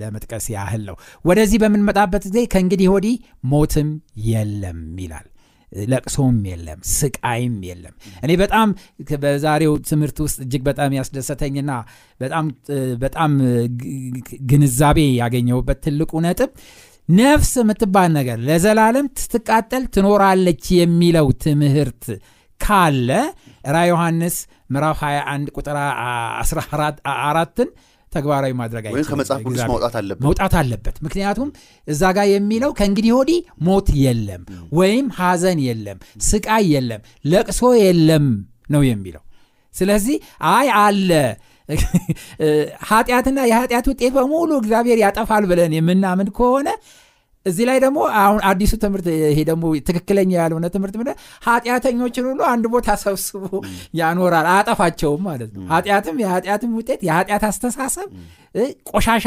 ለመጥቀስ 0.01 0.47
ያህል 0.55 0.83
ነው። 0.89 0.97
ወደዚህ 1.25 1.59
በምንመጣበት 1.63 2.25
ጊዜ 2.27 2.45
ከእንግዲህ 2.53 2.89
ወዲህ 2.93 3.15
ሞትም 3.51 3.89
የለም 4.29 4.81
ይላል። 5.03 5.27
ለቅሶም 5.87 6.35
የለም 6.49 6.79
ስቃይም 6.91 7.55
የለም። 7.67 7.93
እኔ 8.23 8.31
በጣም 8.41 8.67
በዛሬው 9.23 9.73
ትምህርት 9.89 10.17
ውስጥ 10.25 10.37
እጅግ 10.45 10.61
በጣም 10.67 10.91
ያስደሰተኝና 10.97 11.71
በጣም 13.01 13.33
ግንዛቤ 14.49 14.99
ያገኘሁበት 15.19 15.79
ትልቁ 15.85 16.21
ነጥብ 16.25 16.51
ነፍስ 17.09 17.51
የምትባል 17.59 18.09
ነገር 18.15 18.37
ለዘላለም 18.47 19.05
ስትቃጠል 19.21 19.83
ትኖራለች 19.95 20.63
የሚለው 20.77 21.27
ትምህርት 21.43 22.05
ካለ 22.59 23.09
ራ 23.73 23.83
ዮሐንስ 23.89 24.35
ምዕራፍ 24.73 25.01
21 25.03 25.53
ቁጥር 25.57 25.77
14ን 26.41 27.69
ተግባራዊ 28.11 28.51
ማድረግ 28.59 28.83
ወይም 28.93 29.07
ከመጽሐፍ 29.09 29.39
ቅዱስ 29.45 29.61
ማውጣት 29.71 29.95
አለበት። 29.99 30.23
መውጣት 30.25 30.53
አለበት። 30.59 30.95
ምክንያቱም 31.05 31.49
እዛ 31.87 32.11
ጋር 32.17 32.27
የሚለው 32.31 32.71
ከእንግዲህ 32.77 33.11
ወዲህ 33.17 33.39
ሞት 33.67 33.89
የለም 34.03 34.43
ወይም 34.79 35.07
ሐዘን 35.17 35.59
የለም 35.67 35.97
ስቃይ 36.29 36.65
የለም 36.73 37.01
ለቅሶ 37.25 37.71
የለም 37.81 38.27
ነው 38.67 38.83
የሚለው። 38.87 39.23
ስለዚህ 39.73 40.15
አይ 40.51 40.67
አለ 40.81 41.09
ኃጢአትና 42.89 43.39
የኃጢአት 43.49 43.87
ውጤት 43.91 44.13
በሙሉ 44.13 44.51
እግዚአብሔር 44.61 44.99
ያጠፋል 45.03 45.45
ብለን 45.51 45.73
የምናምን 45.77 46.29
ከሆነ 46.37 46.67
እዚህ 47.47 47.65
ላይ 47.69 47.77
ደግሞ 47.83 47.99
አሁን 48.21 48.39
አዲሱ 48.49 48.73
ትምህርት 48.81 49.07
ይሄ 49.25 49.39
ደግሞ 49.49 49.63
ትክክለኛ 49.87 50.31
ያልሆነ 50.39 50.65
ትምህርት 50.73 50.95
ምንድን 50.99 51.17
ኃጢአተኞችን 51.47 52.25
ሁሉ 52.29 52.41
አንድ 52.51 52.65
ቦታ 52.73 52.95
ሰብስቦ 53.03 53.43
ያኖራል። 53.99 54.47
አያጠፋቸውም 54.51 55.23
ማለት 55.27 55.51
ነው። 55.55 55.63
ኃጢአትም 55.73 56.17
የኃጢአትም 56.23 56.73
ውጤት 56.79 57.01
የኃጢአት 57.07 57.45
አስተሳሰብ 57.49 58.09
ቆሻሻ 58.91 59.25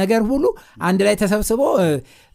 ነገር 0.00 0.22
ሁሉ 0.30 0.44
አንድ 0.82 1.00
ላይ 1.06 1.14
ተሰብስቦ 1.20 1.60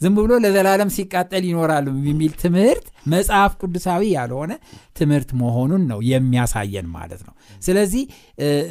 ዝም 0.01 0.15
ብሎ 0.19 0.31
ለዘላለም 0.43 0.89
ሲቃጠል 0.95 1.43
ይኖራሉ 1.49 1.87
የሚል 2.07 2.31
ትምህርት 2.41 2.85
መጽሐፍ 3.07 3.51
ቅዱሳዊ 3.61 4.03
ያልሆነ 4.15 4.51
ትምህርት 4.99 5.29
መሆኑን 5.41 5.83
ነው 5.91 5.99
የሚያሳየን 6.09 6.87
ማለት 6.95 7.21
ነው። 7.27 7.33
ስለዚህ 7.61 8.03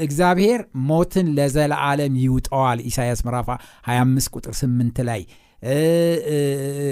እግዚአብሔር 0.05 0.61
ሞትን 0.91 1.29
ለዘላለም 1.37 2.17
ይውጠዋል። 2.23 2.81
ኢሳያስ 2.91 3.23
ምዕራፍ 3.27 3.49
25 3.89 4.35
ቁጥር 4.37 4.55
8 4.61 5.01
ላይ 5.11 5.23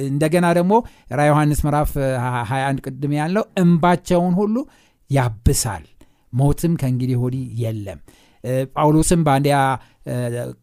እንደገና 0.09 0.47
ደግሞ 0.59 0.73
ራ 1.13 1.27
ዮሐንስ 1.29 1.61
ምዕራፍ 1.67 1.93
21 2.23 2.85
ቅድም 2.87 3.13
ያለው 3.19 3.45
እንባቸውን 3.63 4.35
ሁሉ 4.41 4.57
ያብሳል። 5.11 5.85
ሞትም 6.33 6.73
ከእንግዲህ 6.81 7.19
ወዲህ 7.23 7.45
የለም። 7.63 8.01
ጳውሎስም 8.75 9.21
በአንዲያ 9.27 9.57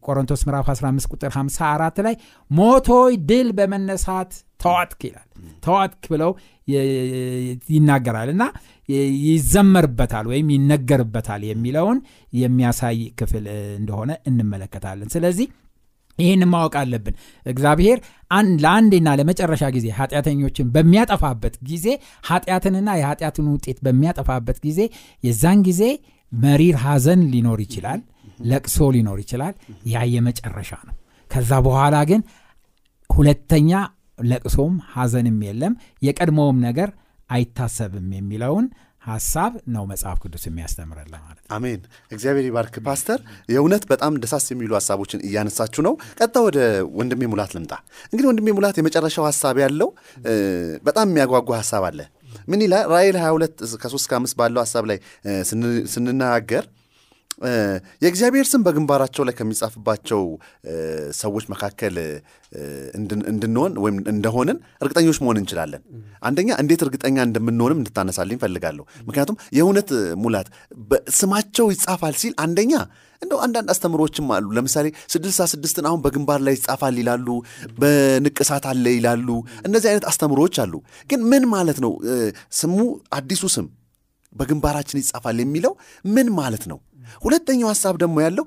ቆሮንቶስ 0.06 0.42
ምዕራፍ 0.46 0.66
15 0.72 1.08
ቁጥር 1.12 1.30
54 1.34 1.98
ላይ 2.06 2.14
ሞቶይ 2.50 3.14
ድል 3.30 3.48
በመነሳት 3.58 4.30
ተዋጥክ 4.62 5.00
ይላል። 5.06 5.26
ተዋጥክ 5.64 6.04
ብለው 6.12 6.30
ይናገራል 7.70 8.28
እና 8.34 8.44
ይዘመርበታል 9.26 10.26
ወይም 10.32 10.48
ይነገርበታል 10.54 11.42
የሚለውን 11.48 11.98
የሚያሳይ 12.36 12.98
ክፍል 13.20 13.44
እንደሆነ 13.78 14.12
እንመለከታለን። 14.30 15.08
ስለዚህ 15.08 15.48
ይህን 16.18 16.42
ማወቅ 16.52 16.74
አለብን። 16.80 17.14
እግዚአብሔር 17.46 17.98
ለአንዴና 18.62 19.08
ለመጨረሻ 19.18 19.64
ጊዜ 19.74 19.86
ኃጢአተኞችን 19.98 20.70
በሚያጠፋበት 20.74 21.54
ጊዜ 21.68 21.86
ኃጢአትንና 22.24 22.88
የኃጢአትን 22.98 23.48
ውጤት 23.54 23.78
በሚያጠፋበት 23.86 24.58
ጊዜ 24.66 24.80
የዛን 25.24 25.60
ጊዜ 25.68 25.82
መሪር 26.32 26.76
ሐዘን 26.84 27.20
ሊኖር 27.32 27.60
ይችላል 27.64 28.00
ለቅሶ 28.44 28.78
ሊኖር 28.94 29.18
ይችላል። 29.22 29.54
ያ 29.92 30.02
የመጨረሻ 30.12 30.70
ነው። 30.88 30.94
ከዛ 31.30 31.52
በኋላ 31.66 31.96
ግን 32.10 32.20
ሁለተኛ 33.10 33.70
ለቅሶም 34.22 34.74
ሐዘንም 34.92 35.38
የለም 35.46 35.72
የቀድሞውም 36.02 36.58
ነገር 36.66 36.88
አይታሰብም 37.30 38.08
የሚለውን 38.16 38.66
ሀሳብ 39.06 39.52
ነው 39.74 39.84
መጽሐፍ 39.90 40.16
ቅዱስ 40.22 40.44
የሚያስተምረለ 40.48 41.12
ማለት 41.24 41.42
አሜን። 41.56 41.80
እግዚአብሔር 42.12 42.46
ይባርክ 42.48 42.76
ፓስተር። 42.86 43.18
የእውነት 43.48 43.84
በጣም 43.92 44.12
ደሳስ 44.22 44.46
የሚሉ 44.52 44.72
ሀሳቦችን 44.78 45.20
እያነሳችሁ 45.28 45.82
ነው። 45.88 45.94
ቀጣ 46.20 46.36
ወደ 46.46 46.58
ወንድሜ 46.98 47.22
ሙላት 47.32 47.52
ልምጣ። 47.56 47.72
እንግዲህ 48.06 48.28
ወንድሜ 48.30 48.48
ሙላት 48.56 48.78
የመጨረሻው 48.80 49.26
ሀሳብ 49.28 49.58
ያለው 49.64 49.90
በጣም 50.84 51.06
የሚያጓጓ 51.10 51.50
ሀሳብ 51.60 51.84
አለ። 51.90 52.00
ምን 52.48 52.60
ይላል? 52.64 52.84
ራይል 52.92 53.16
22 53.18 53.62
ከ3 53.82 54.08
ከ5 54.10 54.34
ባለው 54.40 54.60
ሀሳብ 54.64 54.84
ላይ 54.90 54.98
ስንናገር 55.92 56.64
የእግዚአብሔር 58.02 58.46
ስም 58.50 58.62
በግንባራቸው 58.66 59.24
ላይ 59.24 59.34
ከሚጻፍባቸው 59.34 60.22
ሰዎች 61.18 61.44
መካከል 61.52 61.96
እንድንሆን 63.30 63.72
ወይም 63.84 63.96
እንደሆንን 64.12 64.58
እርግጠኞች 64.82 65.18
መሆን 65.20 65.38
እንችላለን። 65.40 65.82
አንደኛ 66.22 66.50
እንዴት 66.62 66.82
እርግጠኛ 66.86 67.16
እንደምንሆንም 67.22 67.80
እንድታነሳልኝ 67.80 68.38
ፈልጋለሁ። 68.44 68.84
ምክንያቱም 69.08 69.38
የእውነት 69.58 69.90
ሙላት 70.24 70.48
በስማቸው 70.86 71.68
ይጻፋል 71.74 72.16
ሲል 72.22 72.34
አንደኛ 72.46 72.72
እንደው 73.22 73.38
አንዳንድ 73.44 73.68
አስተምሮችም 73.72 74.26
አሉ። 74.34 74.46
ለምሳሌ 74.56 74.86
ስድስት 75.12 75.40
ስድስትን 75.52 75.86
አሁን 75.88 76.00
በግንባር 76.02 76.40
ላይ 76.46 76.54
ይጻፋል 76.58 76.96
ይላሉ፣ 76.98 77.28
በንቅሳት 77.78 78.66
አለ 78.72 78.86
ይላሉ። 78.96 79.28
እነዚህ 79.64 79.88
አይነት 79.92 80.06
አስተምሮዎች 80.10 80.56
አሉ። 80.64 80.74
ግን 81.10 81.20
ምን 81.30 81.44
ማለት 81.48 81.80
ነው 81.84 81.92
ስሙ 82.58 82.78
አዲሱ 83.12 83.44
ስም 83.56 83.68
በግንባራችን 84.36 85.00
ይጻፋል 85.02 85.38
የሚለው 85.42 85.72
ምን 86.08 86.28
ማለት 86.38 86.64
ነው? 86.72 86.78
ሁለተኛው 87.24 87.68
ሀሳብ 87.70 87.94
ደግሞ 88.02 88.16
ያለው 88.24 88.44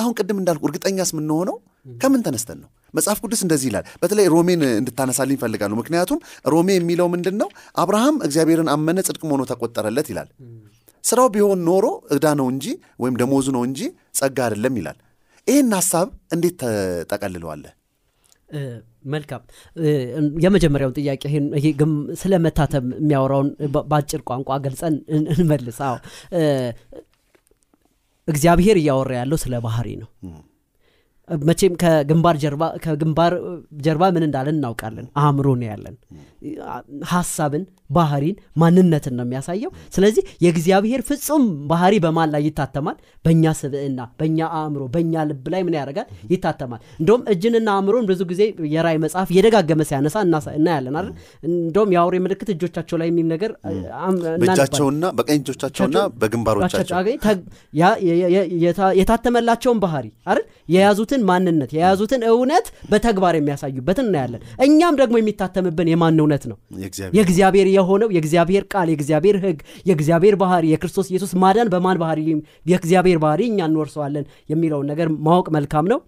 አሁን 0.00 0.12
ቅድም 0.18 0.38
እንዳልኩ 0.40 0.62
እርግጠኛስ 0.68 1.10
የምንሆነው 1.14 1.56
ከምን 1.96 2.22
ተነስተን 2.24 2.58
ነው? 2.62 2.68
መጽሐፍ 2.94 3.18
ቅዱስ 3.24 3.40
እንደዚህ 3.44 3.66
ይላል። 3.70 3.84
በተለይ 4.00 4.26
ሮሜን 4.32 4.62
እንድታነሳልኝ 4.72 5.36
ይፈልጋሉ። 5.38 5.72
ምክንያቱም 5.80 6.18
ሮሜ 6.46 6.68
የሚለው 6.76 7.06
ምንድን 7.12 7.36
ነው? 7.40 7.48
አብርሃም 7.76 8.16
እግዚአብሔርን 8.26 8.70
አመነ 8.74 8.98
ጽድቅም 9.08 9.32
ሆኖ 9.34 9.42
ተቆጠረለት 9.50 10.08
ይላል። 10.12 10.28
ስራው 11.04 11.28
ቢሆን 11.34 11.60
ኖሮ 11.68 11.84
ዕዳ 12.14 12.26
ነው 12.38 12.48
እንጂ 12.52 12.66
ወይም 13.02 13.14
ደሞዙ 13.20 13.46
ነው 13.54 13.62
እንጂ 13.68 13.80
ጸጋ 14.18 14.38
አይደለም 14.46 14.74
ይላል። 14.80 14.98
ይህን 15.46 15.70
ሀሳብ 15.76 16.08
እንዴት 16.34 16.56
ተጠቀልለዋለህ? 17.02 17.72
መልካም 19.06 19.42
የመጀመሪያውን 20.44 20.94
ጥያቄ 20.98 21.22
ይሄ 21.56 21.66
ግም 21.78 21.92
ስለ 22.20 22.32
መታተም 22.44 22.86
የሚያወራውን 22.98 23.48
በአጭር 23.86 24.20
ቋንቋ 24.28 24.58
ገልጸን 24.64 24.94
እን- 25.14 25.28
እንመልስ። 25.34 25.78
አዎ 25.86 25.94
እግዚአብሔር 28.28 28.76
እያወራ 28.80 29.12
ያለው 29.18 29.38
ስለ 29.42 29.54
ባህሪ 29.64 29.88
ነው። 30.02 30.08
መቼም 31.44 31.74
ከግንባር 31.82 32.36
ጀርባ 32.42 32.62
ከግንባር 32.84 33.32
ጀርባ 33.80 34.04
ምን 34.14 34.24
እንዳለን 34.26 34.56
እናውቃለን። 34.58 35.06
አእምሮ 35.22 35.48
ነው 35.60 35.68
ያለን። 35.70 35.96
ሀሳብን፣ 37.10 37.64
ባህሪን፣ 37.90 38.36
ማንነትን 38.60 39.14
ነው 39.18 39.24
የሚያሳየው። 39.26 39.70
ስለዚህ 39.94 40.22
የእግዚአብሔር 40.44 41.00
ፍጹም 41.08 41.42
ባህሪ 41.70 41.94
በማን 42.04 42.28
ላይ 42.34 42.42
ይታተማል? 42.46 42.96
በእኛ 43.24 43.44
ስብዕና፣ 43.58 44.00
በእኛ 44.20 44.38
አእምሮ፣ 44.58 44.82
በእኛ 44.94 45.24
ልብ 45.30 45.46
ላይ 45.54 45.62
ምን 45.66 45.76
ያደርጋል? 45.78 46.06
ይታተማል። 46.32 46.80
እንደውም 47.00 47.22
እጅንና 47.32 47.68
አእምሮን 47.76 48.06
ብዙ 48.10 48.20
ጊዜ 48.30 48.42
የራእይ 48.74 48.98
መጽሐፍ 49.04 49.28
እየደጋገመ 49.34 49.80
ሲያነሳ 49.90 50.16
እናያለን 50.58 50.96
አይደል? 51.00 51.12
እንደውም 51.48 51.92
የአውሬ 51.96 52.16
ምልክት 52.24 52.50
እጆቻቸው 52.54 52.98
ላይ 53.00 53.08
የሚል 53.12 53.28
ነገር 53.34 53.52
በእጃቸውና 54.40 55.04
በቀኝ 55.18 55.38
እጆቻቸውና 55.44 55.98
በግንባሮቻቸው 56.20 56.96
የታተመላቸውን 59.00 59.78
ባህሪ 59.82 60.06
አይደል 60.26 60.44
የያዙትን 60.74 61.19
ማንነት 61.26 61.70
የያዙትን 61.74 62.22
እውነት 62.30 62.66
በተግባር 62.90 63.34
የሚያሳዩበትን 63.36 64.06
እናያለን። 64.06 64.42
እኛም 64.64 64.98
ደግሞ 65.00 65.14
የሚታተምብን 65.20 65.90
የማን 65.92 66.20
እውነት 66.22 66.44
ነው? 66.50 66.56
የእግዚአብሔር 67.16 67.68
የሆነው 67.72 68.10
የእግዚአብሔር 68.16 68.64
ቃል፣ 68.72 68.88
የእግዚአብሔር 68.92 69.38
ሕግ፣ 69.44 69.58
የእግዚአብሔር 69.86 70.36
ባህሪ፣ 70.40 70.64
የክርስቶስ 70.72 71.10
ኢየሱስ 71.12 71.32
ማዳን 71.42 71.70
በማን 71.72 72.00
ባህሪ 72.02 72.20
የእግዚአብሔር 72.66 73.20
ባህሪ 73.24 73.42
እኛ 73.48 73.60
እንወርሰዋለን 73.70 74.24
የሚለውን 74.50 74.88
ነገር 74.90 75.10
ማወቅ 75.26 75.48
መልካም 75.56 75.88
ነው። 75.92 76.00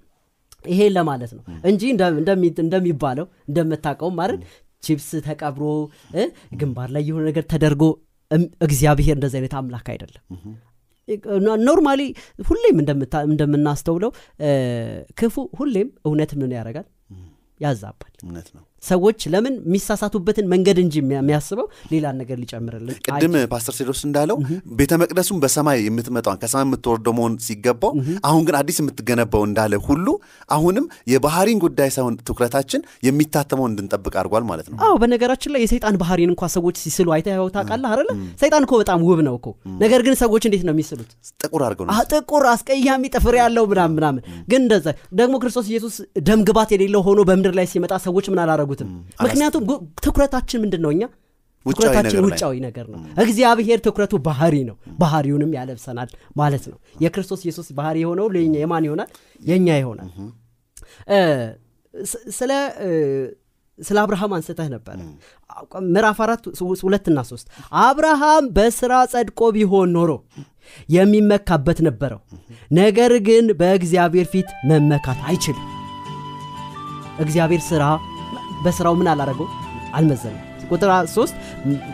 ይሄን 0.65 0.93
ለማለት 0.97 1.31
ነው 1.35 1.43
እንጂ 1.69 1.83
እንደ- 1.93 2.13
እንደሚ- 2.17 2.59
እንደሚባለው 2.63 3.27
እንደምታውቀውም 3.49 4.19
አይደል 4.23 4.39
ቺፕስ 4.83 5.09
ተቀብሮ 5.25 5.65
ግንባር 6.61 6.89
ላይ 6.95 7.03
የሆነ 7.09 7.23
ነገር 7.29 7.45
ተደርጎ 7.51 7.83
እግዚአብሔር 8.67 9.15
እንደዚህ 9.17 9.39
አይነት 9.39 9.55
አምላክ 9.59 9.87
አይደለም። 9.93 10.23
Normally 11.65 12.01
ሁሌም 12.47 12.77
እንደምናስተውለው 13.27 14.11
ክፉ 15.21 15.37
ሁሌም 15.61 15.89
እውነት 16.07 16.33
ምን 16.41 16.53
ያደርጋል 16.59 16.87
ያዛባል። 17.61 18.13
እውነት 18.25 18.49
ነው። 18.57 18.65
ሰዎች 18.83 19.21
ለምን 19.33 19.55
የሚሳሳቱበትን 19.63 20.47
መንገድ 20.53 20.79
እንጂ 20.83 20.95
የሚያ- 21.01 21.21
የሚያስበው 21.21 21.67
ሌላን 21.91 22.17
ነገር 22.21 22.37
ሊጨምርልን 22.41 22.97
ቅድም 23.09 23.35
ፓስተር 23.53 23.75
ቴዎድሮስ 23.77 24.01
እንዳለው 24.09 24.37
ቤተ 24.79 24.93
መቅደሱን 25.03 25.39
በሰማይ 25.43 25.79
የምትመጣውን 25.87 26.39
ከሰማይ 26.43 26.65
የምትወርደው 26.67 27.15
መሆን 27.19 27.35
ሲገባው 27.47 27.93
አሁን 28.29 28.43
ግን 28.47 28.57
አዲስ 28.61 28.79
የምትገነባው 28.83 29.43
እንዳለ 29.49 29.75
ሁሉ 29.87 30.07
አሁንም 30.49 30.85
የባህሪን 31.13 31.61
ጉዳይ 31.65 31.91
ሳይሆን 31.95 32.17
ትኩረታችን 32.23 32.81
የሚታተመውን 33.09 33.71
እንድንጠብቅ 33.73 34.15
አድርጓል 34.21 34.45
ማለት 34.49 34.67
ነው። 34.71 34.77
አዎ 34.85 34.97
በነገራችን 35.03 35.53
ላይ 35.55 35.63
የሰይጣን 35.65 35.99
ባህሪን 36.03 36.33
እንኳ 36.33 36.51
ሰዎች 36.55 36.77
ሲስሉ 36.83 37.09
አይተኸው 37.15 37.49
ታውቃለህ 37.55 37.91
አይደለ? 37.93 38.11
ሰይጣን 38.43 38.63
እኮ 38.67 38.75
በጣም 38.83 38.99
ውብ 39.07 39.23
ነው 39.27 39.37
እኮ። 39.39 39.47
ነገር 39.81 40.01
ግን 40.05 40.15
ሰዎች 40.21 40.43
እንዴት 40.49 40.65
ነው 40.65 40.75
የሚስሉት? 40.75 41.11
ጥቁር 41.43 41.63
አድርገው 41.67 41.87
ጥቁር 42.13 42.45
አስቀያሚ 42.53 43.05
ጥፍር 43.15 43.35
ያለው 43.39 43.65
ምናምን 43.71 43.97
ምናምን። 43.99 44.23
ግን 44.51 44.61
እንደዛ 44.63 44.87
ደግሞ 45.19 45.35
ክርስቶስ 45.43 45.67
ኢየሱስ 45.71 45.95
ደም 46.25 46.43
ግባት 46.47 46.71
የሌለው 46.75 47.03
ሆኖ 47.07 47.21
በምድር 47.29 47.55
ላይ 47.55 47.67
ሲመጣ 47.73 47.93
ሰዎች 48.05 48.27
ምን 48.33 48.41
አላረጉትም 48.75 48.89
ምክንያቱም 49.25 49.65
ትኩረታችን 50.05 50.61
ምንድን 50.63 50.83
ነው 50.85 50.91
እኛ 50.95 51.03
ትኩረታችን 51.67 52.25
ውጫዊ 52.27 52.55
ነገር 52.65 52.87
ነው። 52.93 52.99
እግዚአብሔር 53.25 53.79
ትኩረቱ 53.85 54.15
ባህሪ 54.25 54.55
ነው። 54.69 54.77
ባህሪውንም 55.03 55.51
ያለብሰናል 55.57 56.09
ማለት 56.37 56.65
ነው። 56.71 56.79
የክርስቶስ 57.05 57.41
ኢየሱስ 57.47 57.69
ባህሪ 57.79 57.97
የሆነው 58.03 58.27
ለኛ 58.35 58.55
የማን 58.63 58.87
ይሆናል? 58.89 59.11
የእኛ 59.43 59.69
ይሆናል። 59.81 60.09
ስለ 62.37 62.53
ስለ 63.79 63.97
አብርሃም 64.03 64.33
አንስተህ 64.37 64.69
ነበረ 64.75 64.97
ምዕራፍ 65.87 66.19
አራት 66.25 66.43
ሁለትና 66.83 67.19
ሶስት 67.31 67.47
አብርሃም 67.83 68.45
በስራ 68.57 68.93
ጸድቆ 69.13 69.41
ቢሆን 69.57 69.91
ኖሮ 69.97 70.11
የሚመካበት 70.89 71.79
ነበረው። 71.89 72.21
ነገር 72.73 73.13
ግን 73.29 73.47
በእግዚአብሔር 73.61 74.27
ፊት 74.33 74.51
መመካት 74.71 75.21
አይችልም። 75.29 75.67
እግዚአብሔር 77.19 77.63
ስራ 77.71 77.85
በስራው 78.65 78.95
ምን 78.95 79.11
አላረገው 79.13 79.49
አልመዘንም 79.95 80.41
ቁጥር 80.71 80.91
ሶስት 81.15 81.35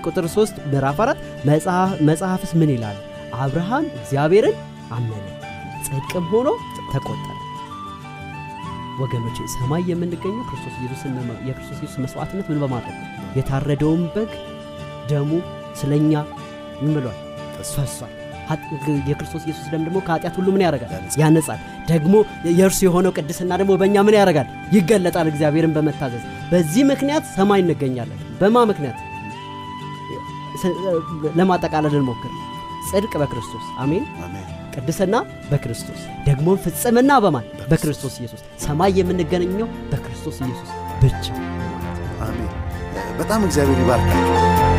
ቁጥር 0.06 0.26
ሶስት 0.34 0.56
ምዕራፍ 0.66 0.98
አራት 1.04 1.18
መጽሐፍ- 1.46 1.96
መጽሐፍስ 2.02 2.50
ምን 2.54 2.70
ይላል? 2.74 2.98
አብርሃም 3.36 3.86
እግዚአብሔርን 3.98 4.56
አመነ 4.92 5.24
ጽድቅም 5.86 6.26
ሆኖ 6.32 6.48
ተቆጠረ። 6.92 7.34
ወገኖች 9.00 9.38
ሰማይ 9.54 9.82
የምንገኘው 9.88 10.44
ክርስቶስ 10.48 10.76
የክርስቶስ 11.46 11.78
ኢየሱስ 11.78 11.98
መስዋዕትነት 12.04 12.46
ምን 12.50 12.60
በማድረግ? 12.62 12.96
የታረደውን 13.36 14.02
በግ 14.14 14.30
ደሙ 15.10 15.30
ስለኛ 15.74 16.12
ምን 16.82 16.94
ብሏል? 16.96 17.18
ፈሷል 17.68 18.14
የክርስቶስ 19.08 19.42
ኢየሱስ 19.46 19.66
ደም 19.72 19.82
ደግሞ 19.86 19.98
ከኃጢአት 20.06 20.34
ሁሉ 20.38 20.48
ምን 20.54 20.62
ያደርጋል? 20.66 20.90
ያነጻል። 21.20 21.60
ደግሞ 21.88 22.14
የእርሱ 22.52 22.80
የሆነው 22.86 23.12
ቅድስና 23.16 23.52
ደግሞ 23.60 23.72
በእኛ 23.80 23.96
ምን 24.06 24.16
ያደርጋል? 24.18 24.48
ይገለጣል 24.74 25.28
እግዚአብሔርን 25.32 25.74
በመታዘዝ። 25.76 26.22
በዚህ 26.52 26.84
ምክንያት 26.90 27.24
ሰማይ 27.36 27.62
እንገኛለን። 27.64 28.20
በማ 28.40 28.56
ምክንያት? 28.70 28.98
ለማጠቃለል 31.38 31.96
እንሞክር። 31.98 32.32
ጽድቅ 32.88 33.12
በክርስቶስ። 33.22 33.66
አሜን። 33.78 34.04
ቅድስና 34.74 35.14
በክርስቶስ። 35.50 36.00
ደግሞ 36.26 36.48
ፍጽምና 36.64 37.12
በማን? 37.24 37.46
በክርስቶስ። 37.70 38.14
ኢየሱስ። 38.20 38.42
ሰማይ 38.60 38.92
የምንገናኘው 38.98 39.68
በክርስቶስ 39.92 40.38
ኢየሱስ 40.42 40.70
ብቻ። 41.02 41.26
አሜን። 42.22 42.50
በጣም 43.18 43.40
እግዚአብሔር 43.46 43.80
ይባርካል። 43.82 44.77